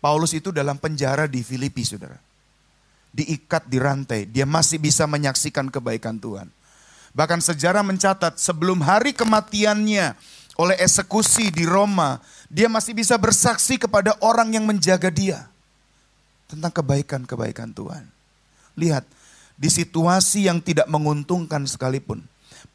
Paulus 0.02 0.34
itu 0.34 0.50
dalam 0.50 0.82
penjara 0.82 1.30
di 1.30 1.46
Filipi 1.46 1.86
saudara. 1.86 2.18
Diikat 3.14 3.70
di 3.70 3.78
rantai, 3.78 4.26
dia 4.26 4.50
masih 4.50 4.82
bisa 4.82 5.06
menyaksikan 5.06 5.70
kebaikan 5.70 6.18
Tuhan. 6.18 6.50
Bahkan 7.16 7.40
sejarah 7.40 7.80
mencatat 7.80 8.36
sebelum 8.36 8.84
hari 8.84 9.16
kematiannya 9.16 10.20
oleh 10.60 10.76
eksekusi 10.84 11.48
di 11.48 11.64
Roma, 11.64 12.20
dia 12.52 12.68
masih 12.68 12.92
bisa 12.92 13.16
bersaksi 13.16 13.80
kepada 13.80 14.20
orang 14.20 14.52
yang 14.52 14.68
menjaga 14.68 15.08
dia. 15.08 15.48
Tentang 16.52 16.76
kebaikan-kebaikan 16.76 17.72
Tuhan. 17.72 18.04
Lihat, 18.76 19.08
di 19.56 19.72
situasi 19.72 20.52
yang 20.52 20.60
tidak 20.60 20.92
menguntungkan 20.92 21.64
sekalipun, 21.64 22.20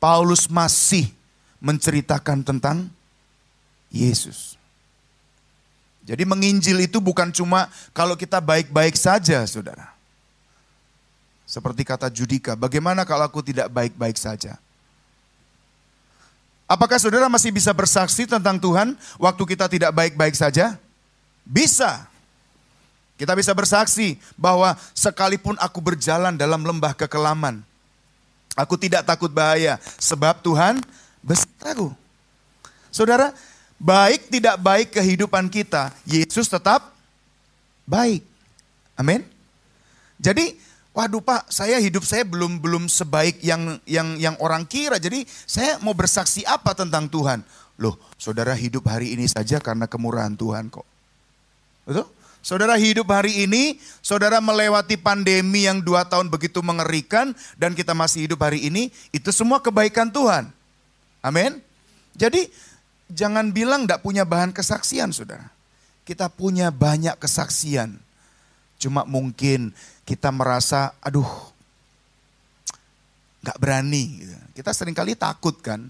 Paulus 0.00 0.48
masih 0.48 1.12
menceritakan 1.61 2.40
tentang 2.40 2.88
Yesus. 3.92 4.57
Jadi 6.09 6.24
menginjil 6.24 6.81
itu 6.81 6.96
bukan 6.98 7.29
cuma 7.29 7.68
kalau 7.92 8.16
kita 8.16 8.40
baik-baik 8.40 8.96
saja, 8.96 9.44
saudara. 9.44 9.99
Seperti 11.50 11.82
kata 11.82 12.06
Judika, 12.06 12.54
bagaimana 12.54 13.02
kalau 13.02 13.26
aku 13.26 13.42
tidak 13.42 13.66
baik-baik 13.74 14.14
saja? 14.14 14.54
Apakah 16.70 16.94
saudara 17.02 17.26
masih 17.26 17.50
bisa 17.50 17.74
bersaksi 17.74 18.22
tentang 18.22 18.54
Tuhan 18.54 18.94
waktu 19.18 19.42
kita 19.42 19.66
tidak 19.66 19.90
baik-baik 19.90 20.38
saja? 20.38 20.78
Bisa. 21.42 22.06
Kita 23.18 23.34
bisa 23.34 23.50
bersaksi 23.50 24.14
bahwa 24.38 24.78
sekalipun 24.94 25.58
aku 25.58 25.82
berjalan 25.82 26.38
dalam 26.38 26.62
lembah 26.62 26.94
kekelaman, 26.94 27.66
aku 28.54 28.78
tidak 28.78 29.02
takut 29.02 29.34
bahaya 29.34 29.82
sebab 29.98 30.38
Tuhan 30.46 30.78
besertaku. 31.18 31.90
Saudara, 32.94 33.34
baik 33.74 34.30
tidak 34.30 34.54
baik 34.62 34.94
kehidupan 34.94 35.50
kita, 35.50 35.90
Yesus 36.06 36.46
tetap 36.46 36.94
baik. 37.90 38.22
Amin. 38.94 39.26
Jadi, 40.22 40.69
waduh 41.00 41.24
Pak, 41.24 41.48
saya 41.48 41.80
hidup 41.80 42.04
saya 42.04 42.28
belum 42.28 42.60
belum 42.60 42.84
sebaik 42.84 43.40
yang 43.40 43.80
yang 43.88 44.20
yang 44.20 44.36
orang 44.36 44.68
kira. 44.68 45.00
Jadi, 45.00 45.24
saya 45.48 45.80
mau 45.80 45.96
bersaksi 45.96 46.44
apa 46.44 46.76
tentang 46.76 47.08
Tuhan? 47.08 47.40
Loh, 47.80 47.96
saudara 48.20 48.52
hidup 48.52 48.84
hari 48.84 49.16
ini 49.16 49.24
saja 49.24 49.56
karena 49.64 49.88
kemurahan 49.88 50.36
Tuhan 50.36 50.68
kok. 50.68 50.84
Betul? 51.88 52.04
Saudara 52.44 52.76
hidup 52.76 53.08
hari 53.08 53.48
ini, 53.48 53.80
saudara 54.00 54.40
melewati 54.40 55.00
pandemi 55.00 55.64
yang 55.64 55.80
dua 55.80 56.04
tahun 56.04 56.28
begitu 56.28 56.60
mengerikan 56.60 57.32
dan 57.56 57.72
kita 57.72 57.96
masih 57.96 58.28
hidup 58.28 58.40
hari 58.44 58.64
ini, 58.64 58.92
itu 59.12 59.28
semua 59.32 59.60
kebaikan 59.60 60.08
Tuhan. 60.12 60.48
Amin. 61.24 61.60
Jadi 62.16 62.48
jangan 63.12 63.52
bilang 63.52 63.84
tidak 63.84 64.04
punya 64.04 64.24
bahan 64.24 64.52
kesaksian 64.52 65.12
saudara. 65.12 65.48
Kita 66.04 66.28
punya 66.32 66.72
banyak 66.72 67.16
kesaksian. 67.20 68.09
Cuma 68.80 69.04
mungkin 69.04 69.76
kita 70.08 70.32
merasa, 70.32 70.96
aduh 71.04 71.28
gak 73.44 73.60
berani. 73.60 74.24
Kita 74.56 74.72
sering 74.72 74.96
kali 74.96 75.12
takut 75.12 75.60
kan. 75.60 75.84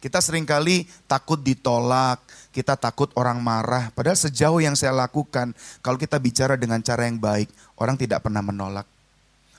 Kita 0.00 0.16
sering 0.24 0.48
kali 0.48 0.88
takut 1.04 1.36
ditolak, 1.36 2.24
kita 2.56 2.72
takut 2.72 3.12
orang 3.20 3.36
marah. 3.36 3.92
Padahal 3.92 4.16
sejauh 4.16 4.56
yang 4.64 4.72
saya 4.72 4.96
lakukan, 4.96 5.52
kalau 5.84 6.00
kita 6.00 6.16
bicara 6.16 6.56
dengan 6.56 6.80
cara 6.80 7.04
yang 7.04 7.20
baik, 7.20 7.52
orang 7.76 8.00
tidak 8.00 8.24
pernah 8.24 8.40
menolak. 8.40 8.88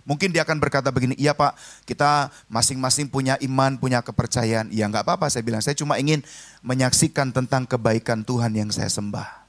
Mungkin 0.02 0.34
dia 0.34 0.42
akan 0.42 0.58
berkata 0.58 0.90
begini, 0.90 1.14
iya 1.14 1.38
pak 1.38 1.54
kita 1.86 2.34
masing-masing 2.50 3.06
punya 3.06 3.38
iman, 3.46 3.78
punya 3.78 4.02
kepercayaan. 4.02 4.74
Ya 4.74 4.90
nggak 4.90 5.06
apa-apa 5.06 5.30
saya 5.30 5.46
bilang, 5.46 5.62
saya 5.62 5.78
cuma 5.78 6.02
ingin 6.02 6.26
menyaksikan 6.66 7.30
tentang 7.30 7.70
kebaikan 7.70 8.26
Tuhan 8.26 8.50
yang 8.58 8.74
saya 8.74 8.90
sembah. 8.90 9.41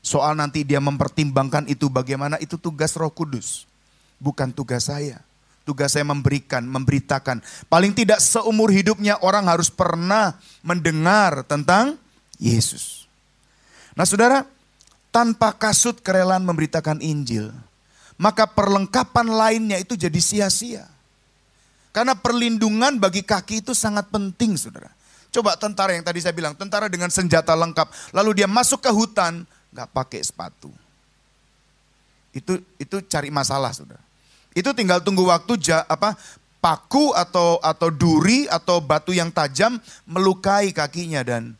Soal 0.00 0.32
nanti 0.32 0.64
dia 0.64 0.80
mempertimbangkan 0.80 1.68
itu 1.68 1.92
bagaimana, 1.92 2.40
itu 2.40 2.56
tugas 2.56 2.96
roh 2.96 3.12
kudus. 3.12 3.68
Bukan 4.16 4.52
tugas 4.52 4.88
saya. 4.88 5.20
Tugas 5.68 5.92
saya 5.92 6.08
memberikan, 6.08 6.64
memberitakan. 6.64 7.44
Paling 7.68 7.92
tidak 7.92 8.24
seumur 8.24 8.72
hidupnya 8.72 9.20
orang 9.20 9.44
harus 9.44 9.68
pernah 9.68 10.40
mendengar 10.64 11.44
tentang 11.44 12.00
Yesus. 12.40 13.04
Nah 13.92 14.08
saudara, 14.08 14.48
tanpa 15.12 15.52
kasut 15.52 16.00
kerelaan 16.00 16.48
memberitakan 16.48 17.04
Injil, 17.04 17.52
maka 18.16 18.48
perlengkapan 18.48 19.28
lainnya 19.28 19.76
itu 19.76 19.94
jadi 20.00 20.16
sia-sia. 20.16 20.88
Karena 21.90 22.16
perlindungan 22.16 22.96
bagi 22.96 23.20
kaki 23.20 23.66
itu 23.66 23.76
sangat 23.76 24.08
penting 24.08 24.54
saudara. 24.54 24.88
Coba 25.30 25.54
tentara 25.58 25.94
yang 25.94 26.02
tadi 26.02 26.18
saya 26.22 26.34
bilang, 26.34 26.54
tentara 26.58 26.90
dengan 26.90 27.10
senjata 27.10 27.54
lengkap. 27.54 28.14
Lalu 28.14 28.42
dia 28.42 28.48
masuk 28.50 28.82
ke 28.82 28.90
hutan, 28.90 29.46
nggak 29.74 29.88
pakai 29.90 30.20
sepatu. 30.22 30.70
Itu 32.30 32.62
itu 32.78 32.96
cari 33.10 33.30
masalah 33.30 33.74
saudara. 33.74 34.02
Itu 34.54 34.74
tinggal 34.74 35.02
tunggu 35.02 35.26
waktu 35.26 35.58
ja, 35.58 35.86
apa 35.86 36.18
paku 36.60 37.16
atau 37.16 37.58
atau 37.62 37.88
duri 37.88 38.46
atau 38.50 38.78
batu 38.82 39.14
yang 39.14 39.32
tajam 39.32 39.80
melukai 40.04 40.70
kakinya 40.70 41.22
dan 41.22 41.54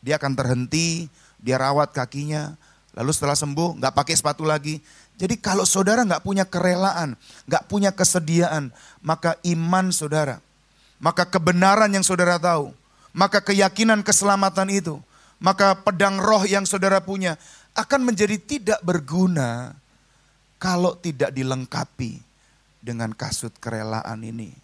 dia 0.00 0.16
akan 0.20 0.38
terhenti, 0.38 1.10
dia 1.42 1.58
rawat 1.58 1.90
kakinya, 1.90 2.54
lalu 2.94 3.10
setelah 3.10 3.34
sembuh 3.34 3.82
nggak 3.82 3.94
pakai 3.96 4.14
sepatu 4.14 4.46
lagi. 4.46 4.78
Jadi 5.16 5.40
kalau 5.40 5.64
saudara 5.64 6.04
nggak 6.04 6.22
punya 6.22 6.44
kerelaan, 6.44 7.16
nggak 7.48 7.64
punya 7.66 7.90
kesediaan, 7.90 8.68
maka 9.00 9.40
iman 9.48 9.88
saudara, 9.88 10.44
maka 11.00 11.24
kebenaran 11.24 11.88
yang 11.88 12.04
saudara 12.04 12.36
tahu, 12.36 12.70
maka 13.16 13.40
keyakinan 13.40 14.04
keselamatan 14.04 14.68
itu, 14.68 15.00
maka 15.42 15.76
pedang 15.84 16.16
roh 16.16 16.42
yang 16.44 16.64
saudara 16.64 17.02
punya 17.04 17.36
akan 17.76 18.08
menjadi 18.08 18.40
tidak 18.40 18.80
berguna 18.80 19.76
kalau 20.56 20.96
tidak 20.96 21.32
dilengkapi 21.32 22.18
dengan 22.80 23.12
kasut 23.12 23.52
kerelaan 23.60 24.24
ini. 24.24 24.54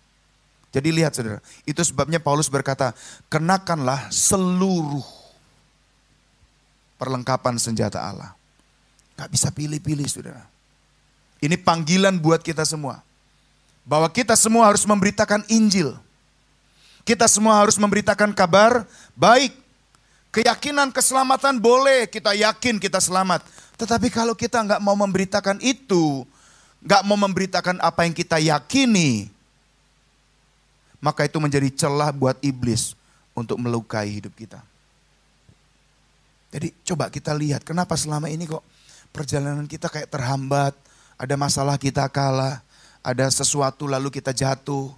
Jadi 0.73 0.89
lihat 0.89 1.13
saudara, 1.13 1.45
itu 1.69 1.85
sebabnya 1.85 2.17
Paulus 2.17 2.49
berkata, 2.49 2.97
kenakanlah 3.29 4.09
seluruh 4.09 5.05
perlengkapan 6.97 7.61
senjata 7.61 8.01
Allah. 8.01 8.33
Gak 9.21 9.29
bisa 9.29 9.53
pilih-pilih 9.53 10.09
saudara. 10.09 10.49
Ini 11.45 11.61
panggilan 11.61 12.17
buat 12.17 12.41
kita 12.41 12.65
semua. 12.65 13.05
Bahwa 13.85 14.09
kita 14.09 14.33
semua 14.33 14.71
harus 14.71 14.87
memberitakan 14.89 15.45
Injil. 15.53 15.93
Kita 17.03 17.27
semua 17.29 17.59
harus 17.59 17.77
memberitakan 17.77 18.33
kabar 18.33 18.87
baik. 19.13 19.53
Keyakinan 20.33 20.89
keselamatan 20.89 21.61
boleh, 21.61 22.09
kita 22.09 22.33
yakin 22.33 22.81
kita 22.81 23.05
selamat. 23.05 23.45
Tetapi 23.77 24.09
kalau 24.09 24.33
kita 24.33 24.65
nggak 24.65 24.81
mau 24.81 24.97
memberitakan 24.97 25.61
itu, 25.61 26.25
nggak 26.81 27.05
mau 27.05 27.21
memberitakan 27.21 27.77
apa 27.85 28.09
yang 28.09 28.17
kita 28.17 28.41
yakini, 28.41 29.29
maka 31.05 31.29
itu 31.29 31.37
menjadi 31.37 31.69
celah 31.85 32.17
buat 32.17 32.41
iblis 32.41 32.97
untuk 33.37 33.61
melukai 33.61 34.09
hidup 34.09 34.33
kita. 34.33 34.65
Jadi 36.49 36.73
coba 36.81 37.13
kita 37.13 37.37
lihat 37.37 37.61
kenapa 37.61 37.93
selama 38.01 38.33
ini 38.33 38.49
kok 38.49 38.65
perjalanan 39.13 39.69
kita 39.69 39.93
kayak 39.93 40.09
terhambat, 40.09 40.73
ada 41.21 41.35
masalah 41.37 41.77
kita 41.77 42.09
kalah, 42.09 42.65
ada 43.05 43.29
sesuatu 43.29 43.85
lalu 43.85 44.09
kita 44.09 44.33
jatuh. 44.33 44.89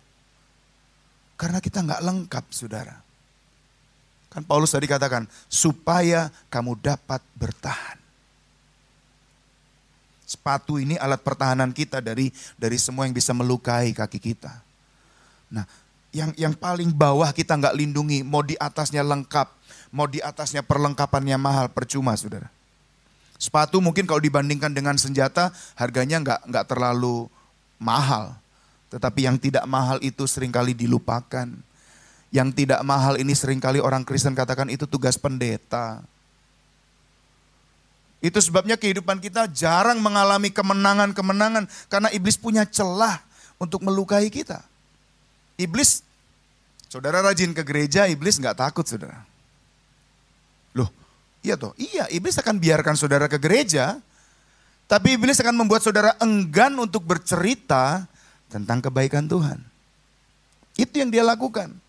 Karena 1.34 1.58
kita 1.58 1.82
nggak 1.82 2.02
lengkap 2.06 2.44
saudara. 2.54 3.02
Kan 4.34 4.42
Paulus 4.42 4.74
tadi 4.74 4.90
katakan, 4.90 5.30
supaya 5.46 6.26
kamu 6.50 6.74
dapat 6.82 7.22
bertahan. 7.38 8.02
Sepatu 10.26 10.82
ini 10.82 10.98
alat 10.98 11.22
pertahanan 11.22 11.70
kita 11.70 12.02
dari 12.02 12.34
dari 12.58 12.74
semua 12.74 13.06
yang 13.06 13.14
bisa 13.14 13.30
melukai 13.30 13.94
kaki 13.94 14.18
kita. 14.18 14.50
Nah, 15.54 15.62
yang 16.10 16.34
yang 16.34 16.54
paling 16.58 16.90
bawah 16.90 17.30
kita 17.30 17.54
nggak 17.54 17.78
lindungi, 17.78 18.26
mau 18.26 18.42
di 18.42 18.58
atasnya 18.58 19.06
lengkap, 19.06 19.46
mau 19.94 20.10
di 20.10 20.18
atasnya 20.18 20.66
perlengkapannya 20.66 21.38
mahal, 21.38 21.70
percuma 21.70 22.18
saudara. 22.18 22.50
Sepatu 23.38 23.78
mungkin 23.78 24.06
kalau 24.06 24.18
dibandingkan 24.18 24.74
dengan 24.74 24.98
senjata 24.98 25.54
harganya 25.78 26.18
nggak 26.18 26.40
nggak 26.50 26.66
terlalu 26.66 27.30
mahal. 27.78 28.34
Tetapi 28.90 29.30
yang 29.30 29.38
tidak 29.38 29.66
mahal 29.70 30.02
itu 30.02 30.26
sering 30.26 30.50
kali 30.50 30.74
dilupakan. 30.74 31.46
Yang 32.34 32.66
tidak 32.66 32.82
mahal 32.82 33.14
ini 33.14 33.30
sering 33.30 33.62
kali 33.62 33.78
orang 33.78 34.02
Kristen 34.02 34.34
katakan 34.34 34.66
itu 34.66 34.90
tugas 34.90 35.14
pendeta. 35.14 36.02
Itu 38.18 38.42
sebabnya 38.42 38.74
kehidupan 38.74 39.22
kita 39.22 39.46
jarang 39.46 40.02
mengalami 40.02 40.50
kemenangan-kemenangan 40.50 41.70
karena 41.86 42.08
iblis 42.10 42.34
punya 42.34 42.66
celah 42.66 43.22
untuk 43.54 43.86
melukai 43.86 44.26
kita. 44.34 44.66
Iblis, 45.54 46.02
saudara 46.90 47.22
rajin 47.22 47.54
ke 47.54 47.62
gereja, 47.62 48.10
iblis 48.10 48.40
nggak 48.42 48.58
takut 48.58 48.82
saudara. 48.82 49.22
Loh, 50.74 50.90
iya 51.44 51.54
toh, 51.54 51.70
iya 51.78 52.10
iblis 52.10 52.34
akan 52.34 52.58
biarkan 52.58 52.98
saudara 52.98 53.30
ke 53.30 53.38
gereja, 53.38 54.02
tapi 54.90 55.14
iblis 55.14 55.38
akan 55.38 55.54
membuat 55.54 55.86
saudara 55.86 56.18
enggan 56.18 56.74
untuk 56.82 57.06
bercerita 57.06 58.10
tentang 58.50 58.82
kebaikan 58.82 59.30
Tuhan. 59.30 59.62
Itu 60.74 60.98
yang 60.98 61.14
dia 61.14 61.22
lakukan. 61.22 61.83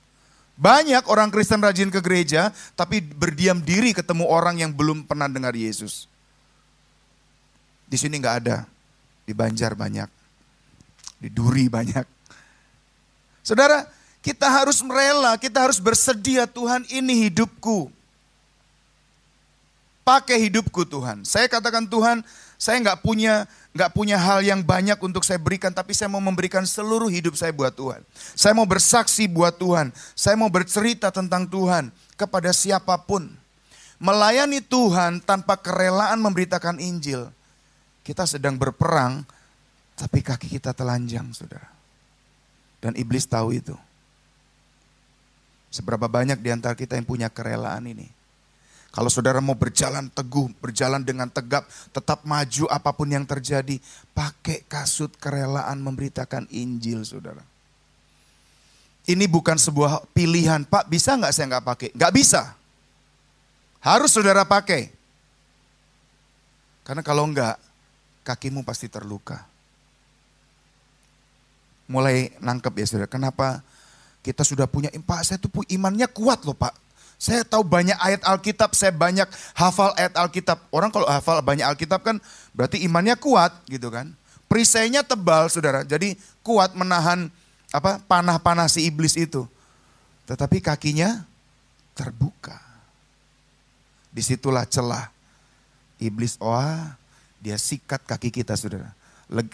Banyak 0.56 1.12
orang 1.12 1.28
Kristen 1.28 1.60
rajin 1.60 1.92
ke 1.92 2.00
gereja, 2.00 2.56
tapi 2.80 3.04
berdiam 3.04 3.60
diri 3.60 3.92
ketemu 3.92 4.24
orang 4.32 4.64
yang 4.64 4.72
belum 4.72 5.04
pernah 5.04 5.28
dengar 5.28 5.52
Yesus. 5.52 6.08
Di 7.86 8.00
sini 8.00 8.18
nggak 8.24 8.38
ada, 8.44 8.64
di 9.28 9.36
Banjar 9.36 9.76
banyak, 9.76 10.08
di 11.20 11.28
Duri 11.28 11.68
banyak. 11.68 12.08
Saudara, 13.44 13.84
kita 14.24 14.48
harus 14.50 14.80
merela, 14.82 15.38
kita 15.38 15.70
harus 15.70 15.78
bersedia 15.78 16.48
Tuhan 16.50 16.88
ini 16.90 17.30
hidupku. 17.30 17.92
Pakai 20.02 20.50
hidupku 20.50 20.88
Tuhan. 20.88 21.28
Saya 21.28 21.52
katakan 21.52 21.86
Tuhan, 21.86 22.26
saya 22.56 22.80
nggak 22.82 23.04
punya 23.06 23.46
nggak 23.76 23.92
punya 23.92 24.16
hal 24.16 24.40
yang 24.40 24.64
banyak 24.64 24.96
untuk 25.04 25.28
saya 25.28 25.36
berikan, 25.36 25.76
tapi 25.76 25.92
saya 25.92 26.08
mau 26.08 26.24
memberikan 26.24 26.64
seluruh 26.64 27.12
hidup 27.12 27.36
saya 27.36 27.52
buat 27.52 27.76
Tuhan. 27.76 28.08
Saya 28.32 28.56
mau 28.56 28.64
bersaksi 28.64 29.28
buat 29.28 29.60
Tuhan. 29.60 29.92
Saya 30.16 30.40
mau 30.40 30.48
bercerita 30.48 31.12
tentang 31.12 31.44
Tuhan 31.44 31.92
kepada 32.16 32.56
siapa 32.56 32.96
pun. 33.04 33.28
Melayani 34.00 34.64
Tuhan 34.64 35.20
tanpa 35.20 35.60
kerelaan 35.60 36.24
memberitakan 36.24 36.80
Injil. 36.80 37.28
Kita 38.00 38.24
sedang 38.24 38.56
berperang, 38.56 39.28
tapi 40.00 40.24
kaki 40.24 40.56
kita 40.56 40.72
telanjang, 40.72 41.36
saudara. 41.36 41.68
Dan 42.80 42.96
iblis 42.96 43.28
tahu 43.28 43.60
itu. 43.60 43.76
Seberapa 45.68 46.08
banyak 46.08 46.40
di 46.40 46.48
antara 46.48 46.80
kita 46.80 46.96
yang 46.96 47.04
punya 47.04 47.28
kerelaan 47.28 47.92
ini. 47.92 48.08
Kalau 48.96 49.12
saudara 49.12 49.44
mau 49.44 49.60
berjalan 49.60 50.08
teguh, 50.08 50.56
berjalan 50.64 51.04
dengan 51.04 51.28
tegap, 51.28 51.68
tetap 51.92 52.24
maju 52.24 52.64
apa 52.72 52.96
pun 52.96 53.12
yang 53.12 53.28
terjadi, 53.28 53.76
pakai 54.16 54.64
kasut 54.72 55.12
kerelaan 55.20 55.84
memberitakan 55.84 56.48
Injil, 56.48 57.04
saudara. 57.04 57.44
Ini 59.04 59.28
bukan 59.28 59.60
sebuah 59.60 60.08
pilihan, 60.16 60.64
Pak 60.64 60.88
bisa 60.88 61.12
nggak 61.12 61.34
saya 61.36 61.46
nggak 61.52 61.66
pakai? 61.68 61.90
Nggak 61.92 62.14
bisa. 62.16 62.56
Harus 63.84 64.16
saudara 64.16 64.48
pakai. 64.48 64.88
Karena 66.88 67.04
kalau 67.04 67.28
enggak, 67.28 67.60
kakimu 68.24 68.64
pasti 68.64 68.88
terluka. 68.88 69.44
Mulai 71.92 72.32
nangkep 72.40 72.74
ya 72.80 72.86
saudara, 72.88 73.12
kenapa 73.12 73.60
kita 74.24 74.48
sudah 74.48 74.72
punya, 74.72 74.88
Pak 74.88 75.22
saya 75.28 75.36
tuh 75.36 75.52
imannya 75.68 76.08
kuat 76.08 76.48
loh 76.48 76.56
Pak. 76.56 76.85
Saya 77.16 77.48
tahu 77.48 77.64
banyak 77.64 77.96
ayat 77.96 78.22
Alkitab, 78.28 78.76
saya 78.76 78.92
banyak 78.92 79.26
hafal 79.56 79.96
ayat 79.96 80.14
Alkitab. 80.20 80.60
Orang 80.70 80.92
kalau 80.92 81.08
hafal 81.08 81.40
banyak 81.40 81.64
Alkitab 81.64 82.04
kan 82.04 82.20
berarti 82.52 82.84
imannya 82.84 83.16
kuat 83.16 83.56
gitu 83.72 83.88
kan. 83.88 84.12
Perisainya 84.46 85.02
tebal 85.02 85.50
saudara, 85.50 85.82
jadi 85.82 86.14
kuat 86.46 86.78
menahan 86.78 87.32
apa 87.74 87.98
panah-panah 88.04 88.70
si 88.70 88.86
iblis 88.86 89.18
itu. 89.18 89.48
Tetapi 90.30 90.62
kakinya 90.62 91.26
terbuka. 91.98 92.60
Di 94.12 94.22
situlah 94.22 94.68
celah. 94.68 95.12
Iblis, 95.96 96.36
wah 96.44 97.00
dia 97.40 97.56
sikat 97.56 98.04
kaki 98.04 98.30
kita 98.30 98.60
saudara. 98.60 98.92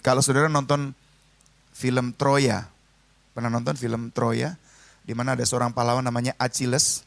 Kalau 0.02 0.20
saudara 0.20 0.50
nonton 0.50 0.92
film 1.72 2.12
Troya, 2.12 2.66
pernah 3.32 3.48
nonton 3.48 3.78
film 3.78 4.10
Troya? 4.10 4.58
Di 5.02 5.14
mana 5.18 5.34
ada 5.34 5.42
seorang 5.42 5.74
pahlawan 5.74 6.04
namanya 6.04 6.34
Achilles 6.38 7.02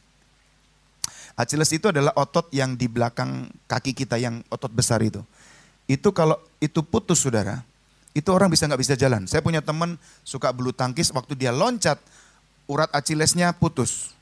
Achilles 1.36 1.68
itu 1.68 1.92
adalah 1.92 2.16
otot 2.16 2.48
yang 2.48 2.80
di 2.80 2.88
belakang 2.88 3.52
kaki 3.68 3.92
kita 3.92 4.16
yang 4.16 4.40
otot 4.48 4.72
besar 4.72 5.04
itu. 5.04 5.20
Itu 5.84 6.10
kalau 6.16 6.40
itu 6.58 6.80
putus 6.80 7.20
saudara, 7.20 7.60
itu 8.16 8.32
orang 8.32 8.48
bisa 8.48 8.64
nggak 8.64 8.80
bisa 8.80 8.96
jalan. 8.96 9.28
Saya 9.28 9.44
punya 9.44 9.60
teman 9.60 10.00
suka 10.24 10.48
bulu 10.48 10.72
tangkis, 10.72 11.12
waktu 11.12 11.36
dia 11.36 11.52
loncat, 11.52 12.00
urat 12.64 12.88
Achillesnya 12.96 13.52
putus. 13.52 14.16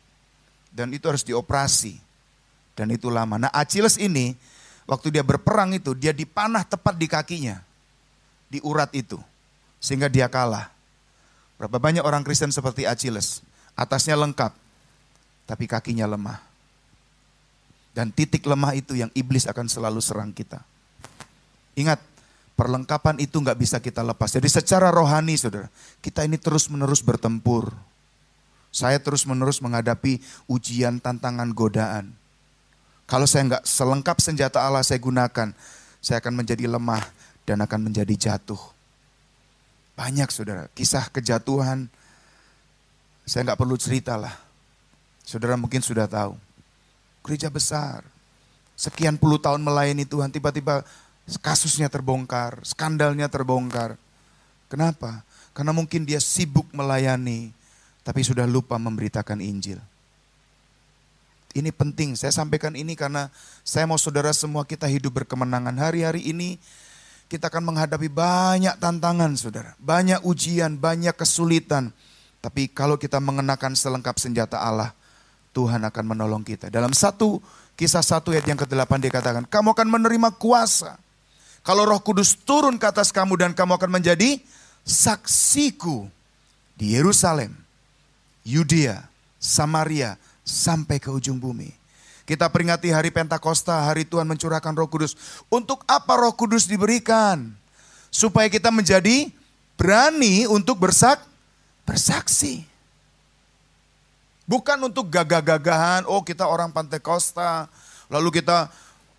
Dan 0.75 0.91
itu 0.91 1.07
harus 1.07 1.23
dioperasi. 1.23 2.03
Dan 2.75 2.91
itu 2.91 3.07
lama. 3.07 3.39
Nah 3.39 3.55
Achilles 3.55 3.95
ini, 3.95 4.35
waktu 4.91 5.15
dia 5.15 5.23
berperang 5.23 5.71
itu, 5.79 5.95
dia 5.95 6.11
dipanah 6.11 6.67
tepat 6.67 6.99
di 6.99 7.07
kakinya. 7.07 7.63
Di 8.51 8.59
urat 8.67 8.91
itu. 8.91 9.23
Sehingga 9.79 10.11
dia 10.11 10.27
kalah. 10.27 10.75
Berapa 11.55 11.79
banyak 11.79 12.03
orang 12.03 12.27
Kristen 12.27 12.51
seperti 12.51 12.83
Achilles. 12.91 13.47
Atasnya 13.79 14.19
lengkap, 14.19 14.51
tapi 15.47 15.71
kakinya 15.71 16.11
lemah. 16.11 16.54
Dan 17.95 18.11
titik 18.11 18.43
lemah 18.43 18.75
itu 18.75 18.99
yang 18.99 19.09
iblis 19.15 19.47
akan 19.47 19.71
selalu 19.71 20.03
serang 20.03 20.35
kita. 20.35 20.59
Ingat, 21.79 22.03
perlengkapan 22.59 23.23
itu 23.23 23.39
nggak 23.39 23.55
bisa 23.55 23.79
kita 23.79 24.03
lepas. 24.03 24.35
Jadi 24.35 24.51
secara 24.51 24.91
rohani 24.91 25.39
saudara, 25.39 25.71
kita 26.03 26.27
ini 26.27 26.35
terus 26.35 26.67
menerus 26.67 26.99
bertempur. 27.07 27.71
Saya 28.75 28.99
terus 28.99 29.23
menerus 29.23 29.63
menghadapi 29.63 30.19
ujian, 30.51 30.99
tantangan, 30.99 31.55
godaan. 31.55 32.11
Kalau 33.07 33.31
saya 33.31 33.47
nggak 33.55 33.63
selengkap 33.63 34.19
senjata 34.19 34.59
Allah 34.59 34.83
saya 34.83 34.99
gunakan, 34.99 35.55
saya 36.03 36.17
akan 36.19 36.35
menjadi 36.35 36.67
lemah 36.67 37.07
dan 37.47 37.63
akan 37.63 37.79
menjadi 37.87 38.15
jatuh. 38.19 38.59
Banyak 39.95 40.35
saudara, 40.35 40.67
kisah 40.75 41.07
kejatuhan. 41.15 41.87
Saya 43.23 43.47
nggak 43.47 43.61
perlu 43.63 43.79
cerita 43.79 44.19
lah. 44.19 44.35
Saudara 45.23 45.55
mungkin 45.55 45.79
sudah 45.79 46.11
tahu 46.11 46.35
gereja 47.25 47.49
besar. 47.49 48.05
Sekian 48.77 49.17
puluh 49.17 49.41
tahun 49.41 49.65
melayani 49.65 50.05
Tuhan, 50.05 50.29
tiba-tiba 50.29 50.85
kasusnya 51.41 51.89
terbongkar, 51.89 52.61
skandalnya 52.63 53.33
terbongkar. 53.33 53.97
Kenapa? 54.69 55.25
Karena 55.57 55.73
mungkin 55.73 56.05
dia 56.05 56.21
sibuk 56.21 56.69
melayani, 56.75 57.55
tapi 58.05 58.21
sudah 58.21 58.45
lupa 58.45 58.77
memberitakan 58.77 59.41
Injil. 59.41 59.79
Ini 61.55 61.71
penting, 61.71 62.19
saya 62.19 62.35
sampaikan 62.35 62.75
ini 62.75 62.99
karena 62.99 63.31
saya 63.63 63.87
mau 63.87 63.95
saudara 63.95 64.35
semua 64.35 64.67
kita 64.67 64.91
hidup 64.91 65.23
berkemenangan. 65.23 65.79
Hari-hari 65.79 66.27
ini 66.27 66.59
kita 67.31 67.47
akan 67.47 67.63
menghadapi 67.71 68.11
banyak 68.11 68.75
tantangan 68.83 69.31
saudara. 69.39 69.79
Banyak 69.79 70.27
ujian, 70.27 70.75
banyak 70.75 71.15
kesulitan. 71.15 71.95
Tapi 72.43 72.67
kalau 72.67 72.99
kita 72.99 73.23
mengenakan 73.23 73.79
selengkap 73.79 74.19
senjata 74.19 74.59
Allah, 74.59 74.91
Tuhan 75.55 75.87
akan 75.87 76.05
menolong 76.05 76.43
kita. 76.43 76.67
Dalam 76.67 76.91
satu 76.91 77.39
kisah 77.79 78.03
satu 78.03 78.35
ayat 78.35 78.51
yang 78.51 78.59
ke-8 78.59 78.91
dikatakan, 78.99 79.47
kamu 79.47 79.71
akan 79.71 79.89
menerima 79.89 80.35
kuasa. 80.35 80.99
Kalau 81.63 81.87
roh 81.87 82.03
kudus 82.03 82.35
turun 82.35 82.77
ke 82.77 82.85
atas 82.91 83.15
kamu 83.15 83.39
dan 83.39 83.51
kamu 83.55 83.79
akan 83.79 84.03
menjadi 84.03 84.43
saksiku 84.85 86.11
di 86.77 86.93
Yerusalem, 86.93 87.55
Yudea, 88.45 89.07
Samaria, 89.41 90.21
sampai 90.45 91.01
ke 91.01 91.09
ujung 91.09 91.41
bumi. 91.41 91.73
Kita 92.29 92.49
peringati 92.49 92.93
hari 92.93 93.13
Pentakosta, 93.13 93.85
hari 93.85 94.05
Tuhan 94.05 94.29
mencurahkan 94.29 94.73
roh 94.77 94.89
kudus. 94.89 95.17
Untuk 95.49 95.85
apa 95.89 96.17
roh 96.17 96.33
kudus 96.37 96.69
diberikan? 96.69 97.53
Supaya 98.09 98.49
kita 98.49 98.69
menjadi 98.69 99.29
berani 99.77 100.49
untuk 100.49 100.81
bersak, 100.81 101.21
bersaksi. 101.85 102.74
Bukan 104.45 104.77
untuk 104.85 105.09
gagah-gagahan, 105.09 106.05
oh 106.05 106.21
kita 106.21 106.45
orang 106.45 106.69
Pantai 106.69 107.01
Costa, 107.01 107.65
lalu 108.13 108.41
kita, 108.41 108.69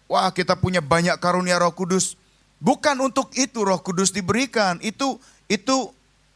wah 0.06 0.30
kita 0.30 0.54
punya 0.54 0.86
banyak 0.86 1.18
karunia 1.18 1.58
roh 1.58 1.74
kudus. 1.74 2.14
Bukan 2.62 2.94
untuk 3.02 3.34
itu 3.34 3.66
roh 3.66 3.82
kudus 3.82 4.14
diberikan, 4.14 4.78
itu 4.86 5.18
itu 5.50 5.90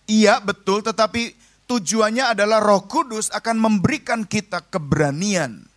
iya 0.09 0.41
betul 0.41 0.81
tetapi 0.81 1.37
tujuannya 1.69 2.33
adalah 2.33 2.57
roh 2.57 2.81
kudus 2.89 3.29
akan 3.29 3.61
memberikan 3.61 4.25
kita 4.25 4.65
keberanian. 4.73 5.69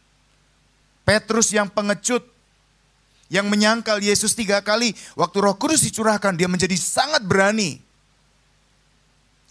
Petrus 1.05 1.53
yang 1.53 1.68
pengecut, 1.68 2.25
yang 3.29 3.48
menyangkal 3.53 4.01
Yesus 4.01 4.33
tiga 4.33 4.64
kali, 4.64 4.96
waktu 5.16 5.37
roh 5.40 5.57
kudus 5.61 5.85
dicurahkan 5.85 6.33
dia 6.33 6.48
menjadi 6.48 6.77
sangat 6.81 7.20
berani. 7.29 7.77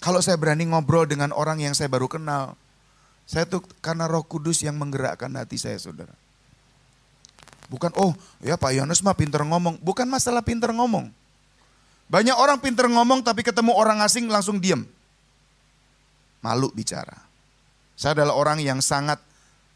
Kalau 0.02 0.18
saya 0.18 0.34
berani 0.34 0.66
ngobrol 0.66 1.06
dengan 1.06 1.30
orang 1.30 1.62
yang 1.62 1.78
saya 1.78 1.86
baru 1.86 2.10
kenal, 2.10 2.58
saya 3.32 3.48
tuh 3.48 3.64
karena 3.80 4.12
roh 4.12 4.28
kudus 4.28 4.60
yang 4.60 4.76
menggerakkan 4.76 5.32
hati 5.40 5.56
saya 5.56 5.80
saudara. 5.80 6.12
Bukan, 7.72 7.88
oh 7.96 8.12
ya 8.44 8.60
Pak 8.60 8.76
Yohanes 8.76 9.00
mah 9.00 9.16
pinter 9.16 9.40
ngomong. 9.48 9.80
Bukan 9.80 10.04
masalah 10.04 10.44
pinter 10.44 10.76
ngomong. 10.76 11.08
Banyak 12.12 12.36
orang 12.36 12.60
pinter 12.60 12.92
ngomong 12.92 13.24
tapi 13.24 13.40
ketemu 13.40 13.72
orang 13.72 14.04
asing 14.04 14.28
langsung 14.28 14.60
diam. 14.60 14.84
Malu 16.44 16.76
bicara. 16.76 17.24
Saya 17.96 18.20
adalah 18.20 18.36
orang 18.36 18.60
yang 18.60 18.84
sangat 18.84 19.24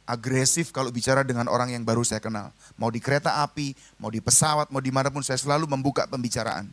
agresif 0.04 0.76
kalau 0.76 0.91
bicara 0.91 1.24
dengan 1.24 1.48
orang 1.48 1.72
yang 1.72 1.88
baru 1.88 2.04
saya 2.04 2.20
kenal. 2.20 2.52
Mau 2.76 2.91
di 2.91 3.00
kereta 3.00 3.39
api, 3.39 3.72
mau 3.96 4.12
di 4.12 4.20
pesawat, 4.20 4.68
mau 4.68 4.84
di 4.84 4.91
mana 4.91 5.08
pun 5.08 5.24
saya 5.24 5.39
selalu 5.39 5.63
membuka 5.63 6.04
pembicaraan. 6.12 6.68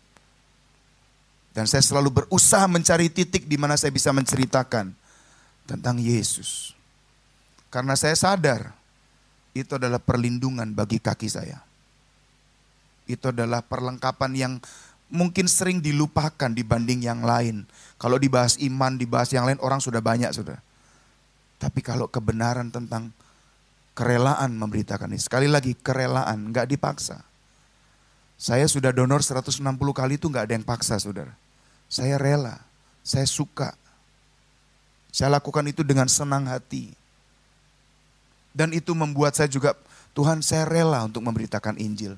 Dan 1.55 1.71
saya 1.71 1.87
selalu 1.87 2.27
berusaha 2.27 2.67
mencari 2.67 3.07
titik 3.07 3.47
di 3.47 3.55
mana 3.55 3.79
saya 3.79 3.95
bisa 3.95 4.11
menceritakan 4.11 4.99
tentang 5.73 5.97
Yesus. 5.97 6.77
Karena 7.73 7.97
saya 7.97 8.13
sadar 8.13 8.77
itu 9.57 9.81
adalah 9.81 9.97
perlindungan 9.97 10.77
bagi 10.77 11.01
kaki 11.01 11.29
saya. 11.33 11.65
Itu 13.09 13.33
adalah 13.33 13.65
perlengkapan 13.65 14.33
yang 14.37 14.53
mungkin 15.09 15.49
sering 15.49 15.81
dilupakan 15.81 16.53
dibanding 16.53 17.09
yang 17.09 17.25
lain. 17.25 17.65
Kalau 17.97 18.21
dibahas 18.21 18.61
iman, 18.61 19.01
dibahas 19.01 19.33
yang 19.33 19.49
lain 19.49 19.61
orang 19.65 19.81
sudah 19.81 20.05
banyak 20.05 20.33
sudah. 20.37 20.61
Tapi 21.57 21.81
kalau 21.81 22.09
kebenaran 22.09 22.69
tentang 22.69 23.13
kerelaan 23.93 24.57
memberitakan 24.57 25.13
ini. 25.13 25.21
Sekali 25.21 25.49
lagi 25.49 25.77
kerelaan, 25.77 26.53
nggak 26.53 26.69
dipaksa. 26.69 27.21
Saya 28.41 28.67
sudah 28.67 28.91
donor 28.91 29.23
160 29.23 29.63
kali 29.95 30.19
itu 30.19 30.27
nggak 30.27 30.45
ada 30.51 30.55
yang 30.59 30.67
paksa 30.67 30.99
saudara. 30.99 31.31
Saya 31.87 32.19
rela, 32.19 32.59
saya 33.05 33.29
suka, 33.29 33.77
saya 35.13 35.29
lakukan 35.29 35.69
itu 35.69 35.85
dengan 35.85 36.09
senang 36.09 36.49
hati. 36.49 36.89
Dan 38.57 38.73
itu 38.73 38.97
membuat 38.97 39.37
saya 39.37 39.47
juga, 39.47 39.77
Tuhan 40.17 40.41
saya 40.41 40.65
rela 40.65 41.05
untuk 41.05 41.21
memberitakan 41.21 41.77
Injil. 41.77 42.17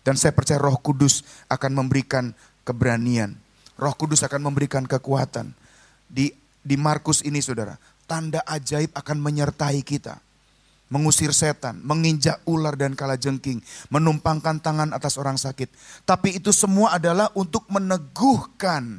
Dan 0.00 0.16
saya 0.16 0.32
percaya 0.32 0.56
roh 0.56 0.80
kudus 0.80 1.20
akan 1.52 1.84
memberikan 1.84 2.32
keberanian. 2.64 3.36
Roh 3.76 3.92
kudus 3.92 4.24
akan 4.24 4.48
memberikan 4.48 4.88
kekuatan. 4.88 5.52
Di, 6.08 6.32
di 6.64 6.76
Markus 6.80 7.20
ini 7.20 7.44
saudara, 7.44 7.76
tanda 8.08 8.40
ajaib 8.48 8.96
akan 8.96 9.20
menyertai 9.20 9.84
kita. 9.84 10.16
Mengusir 10.90 11.30
setan, 11.30 11.78
menginjak 11.86 12.42
ular 12.50 12.74
dan 12.74 12.98
kala 12.98 13.14
jengking, 13.14 13.62
menumpangkan 13.94 14.58
tangan 14.58 14.90
atas 14.90 15.20
orang 15.20 15.38
sakit. 15.38 15.70
Tapi 16.02 16.42
itu 16.42 16.50
semua 16.50 16.98
adalah 16.98 17.30
untuk 17.38 17.62
meneguhkan 17.70 18.98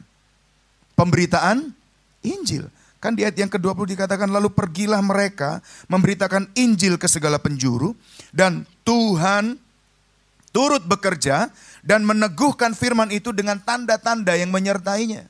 pemberitaan 0.95 1.75
Injil. 2.23 2.71
Kan 3.01 3.17
di 3.17 3.25
ayat 3.25 3.33
yang 3.33 3.49
ke-20 3.49 3.97
dikatakan 3.97 4.29
lalu 4.29 4.53
pergilah 4.53 5.01
mereka 5.01 5.57
memberitakan 5.89 6.53
Injil 6.53 7.01
ke 7.01 7.09
segala 7.09 7.41
penjuru 7.41 7.97
dan 8.29 8.61
Tuhan 8.85 9.57
turut 10.53 10.85
bekerja 10.85 11.49
dan 11.81 12.05
meneguhkan 12.05 12.77
firman 12.77 13.09
itu 13.09 13.33
dengan 13.33 13.57
tanda-tanda 13.57 14.37
yang 14.37 14.53
menyertainya. 14.53 15.25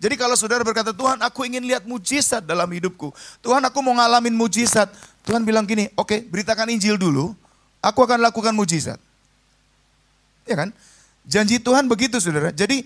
Jadi 0.00 0.14
kalau 0.16 0.34
saudara 0.34 0.64
berkata, 0.64 0.96
Tuhan 0.96 1.20
aku 1.20 1.44
ingin 1.44 1.64
lihat 1.64 1.84
mujizat 1.84 2.44
dalam 2.44 2.66
hidupku. 2.68 3.12
Tuhan 3.44 3.62
aku 3.62 3.78
mau 3.84 3.94
ngalamin 3.96 4.32
mujizat. 4.32 4.88
Tuhan 5.24 5.44
bilang 5.44 5.64
gini, 5.68 5.88
oke 5.96 6.08
okay, 6.08 6.18
beritakan 6.24 6.72
Injil 6.72 6.96
dulu, 6.96 7.32
aku 7.80 8.00
akan 8.04 8.20
lakukan 8.20 8.52
mujizat. 8.52 9.00
Ya 10.44 10.56
kan? 10.60 10.72
Janji 11.24 11.56
Tuhan 11.56 11.88
begitu 11.88 12.20
saudara. 12.20 12.52
Jadi 12.52 12.84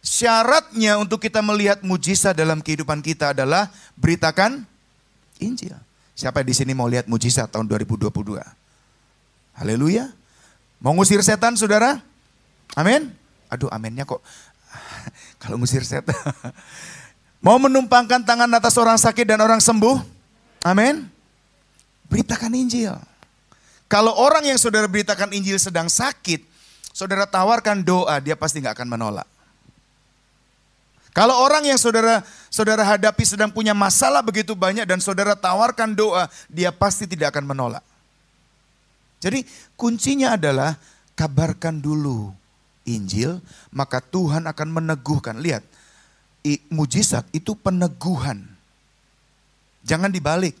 Syaratnya 0.00 0.96
untuk 0.96 1.20
kita 1.20 1.44
melihat 1.44 1.84
mujizat 1.84 2.32
dalam 2.32 2.64
kehidupan 2.64 3.04
kita 3.04 3.36
adalah 3.36 3.68
beritakan 4.00 4.64
Injil. 5.36 5.76
Siapa 6.16 6.40
di 6.40 6.56
sini 6.56 6.72
mau 6.72 6.88
lihat 6.88 7.08
mujizat 7.08 7.52
tahun 7.52 7.68
2022? 7.68 8.08
Haleluya. 9.60 10.08
Mau 10.80 10.96
ngusir 10.96 11.20
setan 11.20 11.52
saudara? 11.56 12.00
Amin. 12.72 13.12
Aduh 13.52 13.68
aminnya 13.68 14.08
kok. 14.08 14.24
Kalau 15.42 15.60
ngusir 15.60 15.84
setan. 15.84 16.16
Mau 17.44 17.56
menumpangkan 17.56 18.20
tangan 18.20 18.52
atas 18.52 18.76
orang 18.76 19.00
sakit 19.00 19.24
dan 19.24 19.40
orang 19.40 19.64
sembuh? 19.64 19.96
Amin. 20.60 21.08
Beritakan 22.12 22.52
Injil. 22.52 22.92
Kalau 23.88 24.12
orang 24.12 24.44
yang 24.44 24.60
saudara 24.60 24.84
beritakan 24.84 25.32
Injil 25.32 25.56
sedang 25.56 25.88
sakit, 25.88 26.44
saudara 26.92 27.24
tawarkan 27.24 27.80
doa, 27.80 28.20
dia 28.20 28.36
pasti 28.36 28.60
nggak 28.60 28.76
akan 28.76 28.88
menolak. 28.92 29.28
Kalau 31.10 31.34
orang 31.42 31.66
yang 31.66 31.78
saudara 31.78 32.22
saudara 32.46 32.86
hadapi 32.86 33.26
sedang 33.26 33.50
punya 33.50 33.74
masalah 33.74 34.22
begitu 34.22 34.54
banyak 34.54 34.86
dan 34.86 35.02
saudara 35.02 35.34
tawarkan 35.34 35.94
doa, 35.94 36.30
dia 36.46 36.70
pasti 36.70 37.06
tidak 37.06 37.34
akan 37.34 37.50
menolak. 37.50 37.84
Jadi 39.20 39.44
kuncinya 39.74 40.38
adalah 40.38 40.78
kabarkan 41.18 41.82
dulu 41.82 42.32
Injil, 42.88 43.42
maka 43.68 44.00
Tuhan 44.00 44.48
akan 44.48 44.68
meneguhkan. 44.70 45.36
Lihat, 45.36 45.66
mujizat 46.72 47.28
itu 47.34 47.52
peneguhan. 47.52 48.48
Jangan 49.84 50.08
dibalik. 50.08 50.56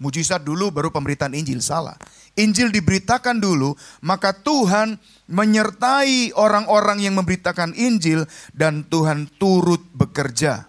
Mujizat 0.00 0.40
dulu 0.40 0.72
baru 0.72 0.88
pemberitaan 0.88 1.36
Injil, 1.36 1.60
salah. 1.60 1.94
Injil 2.40 2.72
diberitakan 2.72 3.38
dulu, 3.38 3.76
maka 4.00 4.32
Tuhan 4.32 4.96
menyertai 5.30 6.34
orang-orang 6.34 7.04
yang 7.04 7.14
memberitakan 7.20 7.76
Injil 7.76 8.24
dan 8.56 8.82
Tuhan 8.88 9.30
turut 9.38 9.84
bekerja. 9.94 10.66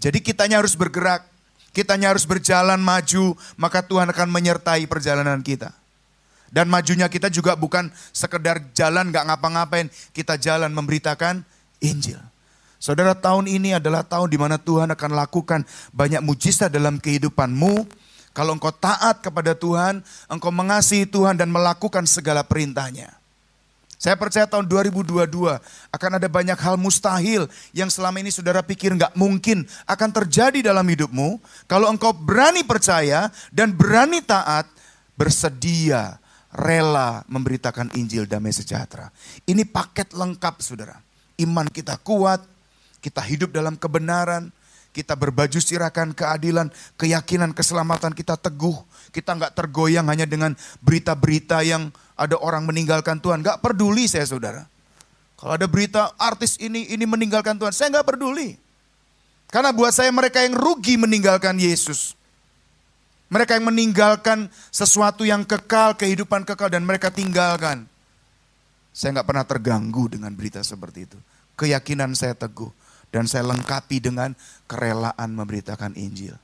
Jadi 0.00 0.18
kitanya 0.20 0.60
harus 0.60 0.76
bergerak, 0.76 1.24
kitanya 1.74 2.12
harus 2.12 2.28
berjalan 2.28 2.78
maju, 2.80 3.34
maka 3.58 3.82
Tuhan 3.84 4.08
akan 4.12 4.28
menyertai 4.30 4.84
perjalanan 4.86 5.40
kita. 5.42 5.72
Dan 6.54 6.70
majunya 6.70 7.10
kita 7.10 7.26
juga 7.34 7.58
bukan 7.58 7.90
sekedar 8.14 8.62
jalan 8.78 9.10
gak 9.10 9.26
ngapa-ngapain, 9.26 9.90
kita 10.14 10.38
jalan 10.38 10.70
memberitakan 10.70 11.42
Injil. 11.82 12.20
Saudara, 12.78 13.16
tahun 13.16 13.48
ini 13.48 13.80
adalah 13.80 14.04
tahun 14.04 14.28
di 14.28 14.36
mana 14.36 14.60
Tuhan 14.60 14.92
akan 14.92 15.10
lakukan 15.16 15.64
banyak 15.96 16.20
mujizat 16.20 16.68
dalam 16.68 17.00
kehidupanmu. 17.00 18.03
Kalau 18.34 18.58
engkau 18.58 18.74
taat 18.74 19.22
kepada 19.22 19.54
Tuhan, 19.54 20.02
engkau 20.26 20.50
mengasihi 20.50 21.06
Tuhan 21.06 21.38
dan 21.38 21.54
melakukan 21.54 22.02
segala 22.04 22.42
perintahnya. 22.42 23.14
Saya 23.94 24.18
percaya 24.20 24.44
tahun 24.44 24.68
2022 24.68 25.32
akan 25.88 26.10
ada 26.18 26.28
banyak 26.28 26.58
hal 26.60 26.76
mustahil 26.76 27.48
yang 27.72 27.88
selama 27.88 28.20
ini 28.20 28.28
saudara 28.28 28.60
pikir 28.60 28.92
nggak 28.92 29.16
mungkin 29.16 29.64
akan 29.88 30.10
terjadi 30.12 30.60
dalam 30.60 30.84
hidupmu. 30.84 31.40
Kalau 31.64 31.88
engkau 31.88 32.12
berani 32.12 32.66
percaya 32.66 33.32
dan 33.48 33.72
berani 33.72 34.20
taat, 34.20 34.68
bersedia, 35.16 36.18
rela 36.52 37.22
memberitakan 37.30 37.94
Injil 37.96 38.26
damai 38.26 38.52
sejahtera. 38.52 39.08
Ini 39.46 39.62
paket 39.64 40.12
lengkap 40.12 40.60
saudara. 40.60 40.98
Iman 41.40 41.70
kita 41.70 41.96
kuat, 42.02 42.44
kita 42.98 43.24
hidup 43.24 43.56
dalam 43.56 43.78
kebenaran, 43.78 44.52
kita 44.94 45.18
berbaju 45.18 45.58
sirakan 45.58 46.14
keadilan, 46.14 46.70
keyakinan, 46.94 47.50
keselamatan 47.50 48.14
kita 48.14 48.38
teguh. 48.38 48.78
Kita 49.10 49.34
nggak 49.34 49.58
tergoyang 49.58 50.06
hanya 50.06 50.22
dengan 50.22 50.54
berita-berita 50.78 51.66
yang 51.66 51.90
ada 52.14 52.38
orang 52.38 52.62
meninggalkan 52.62 53.18
Tuhan. 53.18 53.42
Nggak 53.42 53.58
peduli 53.58 54.06
saya 54.06 54.22
saudara. 54.22 54.62
Kalau 55.34 55.58
ada 55.58 55.66
berita 55.66 56.14
artis 56.14 56.54
ini, 56.62 56.86
ini 56.94 57.02
meninggalkan 57.10 57.58
Tuhan, 57.58 57.74
saya 57.74 57.90
nggak 57.90 58.14
peduli. 58.14 58.54
Karena 59.50 59.74
buat 59.74 59.90
saya 59.90 60.14
mereka 60.14 60.46
yang 60.46 60.54
rugi 60.54 60.94
meninggalkan 60.94 61.58
Yesus. 61.58 62.14
Mereka 63.34 63.58
yang 63.58 63.66
meninggalkan 63.66 64.46
sesuatu 64.70 65.26
yang 65.26 65.42
kekal, 65.42 65.98
kehidupan 65.98 66.46
kekal 66.46 66.70
dan 66.70 66.86
mereka 66.86 67.10
tinggalkan. 67.10 67.90
Saya 68.94 69.18
nggak 69.18 69.26
pernah 69.26 69.42
terganggu 69.42 70.06
dengan 70.06 70.30
berita 70.30 70.62
seperti 70.62 71.10
itu. 71.10 71.18
Keyakinan 71.58 72.14
saya 72.14 72.38
teguh 72.38 72.70
dan 73.14 73.30
saya 73.30 73.46
lengkapi 73.46 74.02
dengan 74.02 74.34
kerelaan 74.66 75.30
memberitakan 75.38 75.94
Injil. 75.94 76.34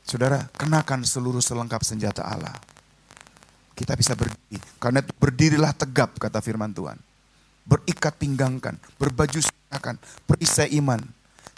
Saudara, 0.00 0.48
kenakan 0.56 1.04
seluruh 1.04 1.44
selengkap 1.44 1.84
senjata 1.84 2.24
Allah. 2.24 2.56
Kita 3.76 3.92
bisa 3.92 4.16
berdiri. 4.16 4.56
Karena 4.80 5.04
itu 5.04 5.12
berdirilah 5.12 5.76
tegap, 5.76 6.16
kata 6.16 6.40
firman 6.40 6.72
Tuhan. 6.72 6.96
Berikat 7.68 8.16
pinggangkan, 8.16 8.80
berbaju 8.96 9.36
sinakan, 9.44 10.00
perisai 10.24 10.72
iman. 10.80 11.04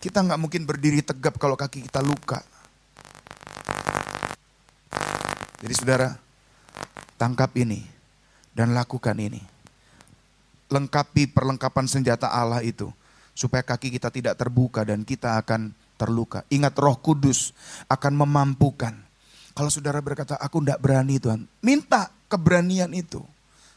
Kita 0.03 0.27
nggak 0.27 0.41
mungkin 0.43 0.67
berdiri 0.67 0.99
tegap 0.99 1.39
kalau 1.39 1.55
kaki 1.55 1.87
kita 1.87 2.03
luka. 2.03 2.43
Jadi 5.63 5.75
saudara, 5.79 6.19
tangkap 7.15 7.55
ini 7.55 7.87
dan 8.59 8.75
lakukan 8.75 9.15
ini. 9.23 9.39
Lengkapi 10.67 11.31
perlengkapan 11.31 11.87
senjata 11.87 12.27
Allah 12.27 12.59
itu 12.67 12.91
supaya 13.39 13.63
kaki 13.63 13.95
kita 13.95 14.11
tidak 14.11 14.35
terbuka 14.35 14.83
dan 14.83 15.07
kita 15.07 15.39
akan 15.39 15.71
terluka. 15.95 16.43
Ingat 16.51 16.75
roh 16.75 16.99
kudus 16.99 17.55
akan 17.87 18.27
memampukan. 18.27 18.99
Kalau 19.55 19.71
saudara 19.71 20.03
berkata, 20.03 20.35
aku 20.35 20.59
tidak 20.59 20.83
berani 20.83 21.23
Tuhan, 21.23 21.47
minta 21.63 22.11
keberanian 22.27 22.91
itu. 22.91 23.23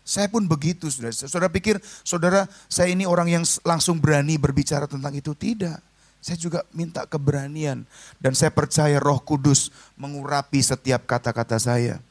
Saya 0.01 0.25
pun 0.33 0.49
begitu, 0.49 0.89
saudara. 0.89 1.13
Saudara 1.13 1.49
pikir, 1.53 1.77
saudara, 2.01 2.49
saya 2.65 2.89
ini 2.89 3.05
orang 3.05 3.29
yang 3.29 3.45
langsung 3.61 4.01
berani 4.01 4.41
berbicara 4.41 4.89
tentang 4.89 5.13
itu? 5.13 5.37
Tidak. 5.37 5.77
Saya 6.21 6.37
juga 6.37 6.65
minta 6.73 7.05
keberanian. 7.05 7.85
Dan 8.17 8.33
saya 8.33 8.49
percaya 8.49 8.97
roh 8.97 9.21
kudus 9.21 9.69
mengurapi 9.97 10.61
setiap 10.61 11.05
kata-kata 11.05 11.61
saya. 11.61 12.01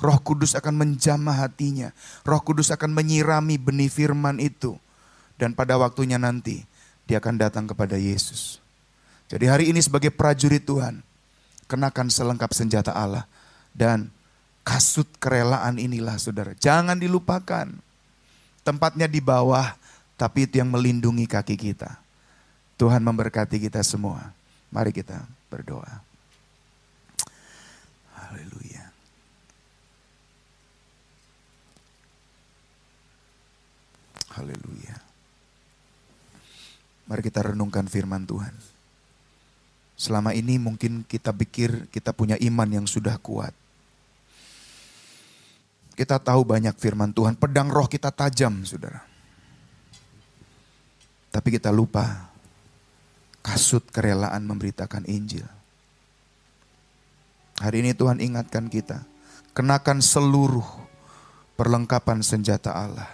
Roh 0.00 0.20
kudus 0.20 0.56
akan 0.56 0.80
menjamah 0.80 1.44
hatinya. 1.44 1.92
Roh 2.24 2.40
kudus 2.40 2.72
akan 2.72 2.92
menyirami 2.92 3.56
benih 3.60 3.92
firman 3.92 4.36
itu. 4.40 4.76
Dan 5.40 5.56
pada 5.56 5.80
waktunya 5.80 6.20
nanti, 6.20 6.60
dia 7.10 7.18
akan 7.18 7.42
datang 7.42 7.66
kepada 7.66 7.98
Yesus. 7.98 8.62
Jadi 9.26 9.50
hari 9.50 9.74
ini 9.74 9.82
sebagai 9.82 10.14
prajurit 10.14 10.62
Tuhan, 10.62 11.02
kenakan 11.66 12.06
selengkap 12.06 12.54
senjata 12.54 12.94
Allah 12.94 13.26
dan 13.74 14.14
kasut 14.62 15.10
kerelaan 15.18 15.82
inilah 15.82 16.14
saudara. 16.22 16.54
Jangan 16.54 16.94
dilupakan. 17.02 17.66
Tempatnya 18.62 19.10
di 19.10 19.18
bawah, 19.18 19.74
tapi 20.14 20.46
itu 20.46 20.62
yang 20.62 20.70
melindungi 20.70 21.26
kaki 21.26 21.58
kita. 21.58 21.98
Tuhan 22.78 23.02
memberkati 23.02 23.58
kita 23.58 23.82
semua. 23.82 24.30
Mari 24.70 24.94
kita 24.94 25.26
berdoa. 25.50 25.98
Haleluya. 28.14 28.84
Haleluya. 34.38 34.79
Mari 37.10 37.26
kita 37.26 37.42
renungkan 37.42 37.90
firman 37.90 38.22
Tuhan. 38.22 38.54
Selama 39.98 40.30
ini 40.30 40.62
mungkin 40.62 41.02
kita 41.02 41.34
pikir 41.34 41.90
kita 41.90 42.14
punya 42.14 42.38
iman 42.38 42.70
yang 42.70 42.86
sudah 42.86 43.18
kuat. 43.18 43.50
Kita 45.98 46.22
tahu 46.22 46.46
banyak 46.46 46.72
firman 46.78 47.10
Tuhan, 47.10 47.34
pedang 47.34 47.66
roh 47.66 47.90
kita 47.90 48.14
tajam, 48.14 48.62
saudara. 48.62 49.02
Tapi 51.34 51.48
kita 51.50 51.74
lupa 51.74 52.30
kasut 53.42 53.82
kerelaan 53.90 54.46
memberitakan 54.46 55.02
Injil. 55.10 55.44
Hari 57.58 57.82
ini 57.84 57.92
Tuhan 57.92 58.22
ingatkan 58.22 58.70
kita, 58.70 59.02
kenakan 59.52 59.98
seluruh 59.98 60.64
perlengkapan 61.58 62.22
senjata 62.22 62.70
Allah 62.72 63.10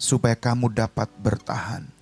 supaya 0.00 0.34
kamu 0.34 0.72
dapat 0.72 1.12
bertahan 1.20 1.97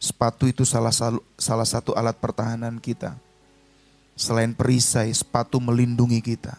Sepatu 0.00 0.48
itu 0.48 0.64
salah, 0.64 0.96
salah 1.36 1.68
satu 1.68 1.92
alat 1.92 2.16
pertahanan 2.16 2.80
kita. 2.80 3.12
Selain 4.16 4.48
perisai, 4.56 5.12
sepatu 5.12 5.60
melindungi 5.60 6.24
kita. 6.24 6.56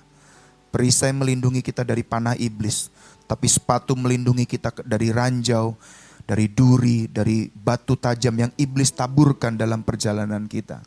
Perisai 0.69 1.10
melindungi 1.10 1.65
kita 1.65 1.82
dari 1.82 2.06
panah 2.06 2.38
iblis, 2.38 2.93
tapi 3.25 3.49
sepatu 3.49 3.97
melindungi 3.97 4.45
kita 4.45 4.69
dari 4.86 5.10
ranjau, 5.10 5.73
dari 6.30 6.45
duri, 6.47 7.10
dari 7.10 7.49
batu 7.49 7.97
tajam 7.97 8.38
yang 8.38 8.54
iblis 8.62 8.93
taburkan 8.93 9.58
dalam 9.58 9.82
perjalanan 9.82 10.45
kita. 10.45 10.86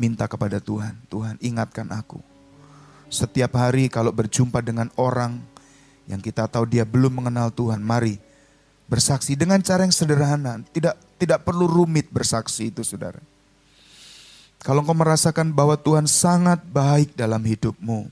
Minta 0.00 0.24
kepada 0.24 0.58
Tuhan, 0.58 0.98
Tuhan 1.12 1.36
ingatkan 1.44 1.92
aku. 1.92 2.18
Setiap 3.12 3.54
hari 3.60 3.92
kalau 3.92 4.10
berjumpa 4.10 4.64
dengan 4.64 4.90
orang 4.98 5.38
yang 6.08 6.18
kita 6.18 6.48
tahu 6.48 6.66
dia 6.66 6.82
belum 6.82 7.22
mengenal 7.22 7.52
Tuhan, 7.54 7.78
mari 7.78 8.18
Bersaksi 8.84 9.32
dengan 9.32 9.64
cara 9.64 9.88
yang 9.88 9.94
sederhana, 9.94 10.60
tidak 10.70 11.00
tidak 11.16 11.40
perlu 11.42 11.64
rumit 11.64 12.12
bersaksi 12.12 12.68
itu 12.68 12.84
saudara. 12.84 13.20
Kalau 14.60 14.80
engkau 14.80 14.96
merasakan 14.96 15.52
bahwa 15.52 15.76
Tuhan 15.76 16.08
sangat 16.08 16.60
baik 16.64 17.16
dalam 17.16 17.40
hidupmu, 17.40 18.08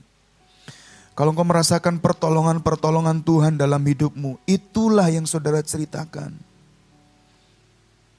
kalau 1.13 1.29
engkau 1.29 1.45
merasakan 1.45 2.01
pertolongan-pertolongan 2.01 3.21
Tuhan 3.21 3.53
dalam 3.53 3.85
hidupmu, 3.85 4.41
itulah 4.49 5.13
yang 5.13 5.29
saudara 5.29 5.61
ceritakan. 5.61 6.33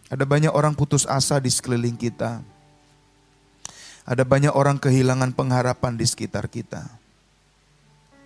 Ada 0.07 0.23
banyak 0.23 0.55
orang 0.55 0.79
putus 0.79 1.03
asa 1.11 1.43
di 1.43 1.51
sekeliling 1.51 1.99
kita. 1.99 2.39
Ada 4.07 4.23
banyak 4.23 4.55
orang 4.55 4.79
kehilangan 4.79 5.35
pengharapan 5.35 5.99
di 5.99 6.07
sekitar 6.07 6.47
kita. 6.47 6.87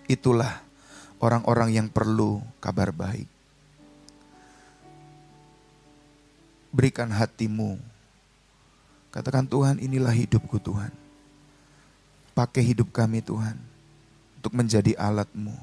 Itulah 0.05 0.61
orang-orang 1.17 1.73
yang 1.73 1.87
perlu 1.89 2.37
kabar 2.61 2.93
baik. 2.93 3.38
Berikan 6.69 7.09
hatimu. 7.09 7.77
Katakan 9.09 9.45
Tuhan 9.45 9.81
inilah 9.81 10.13
hidupku 10.13 10.61
Tuhan. 10.61 10.93
Pakai 12.37 12.61
hidup 12.61 12.93
kami 12.93 13.25
Tuhan 13.25 13.57
untuk 14.37 14.53
menjadi 14.53 14.93
alatmu. 14.95 15.53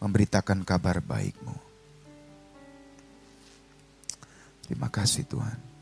Memberitakan 0.00 0.64
kabar 0.66 1.00
baikmu. 1.00 1.56
Terima 4.64 4.88
kasih 4.88 5.28
Tuhan. 5.28 5.73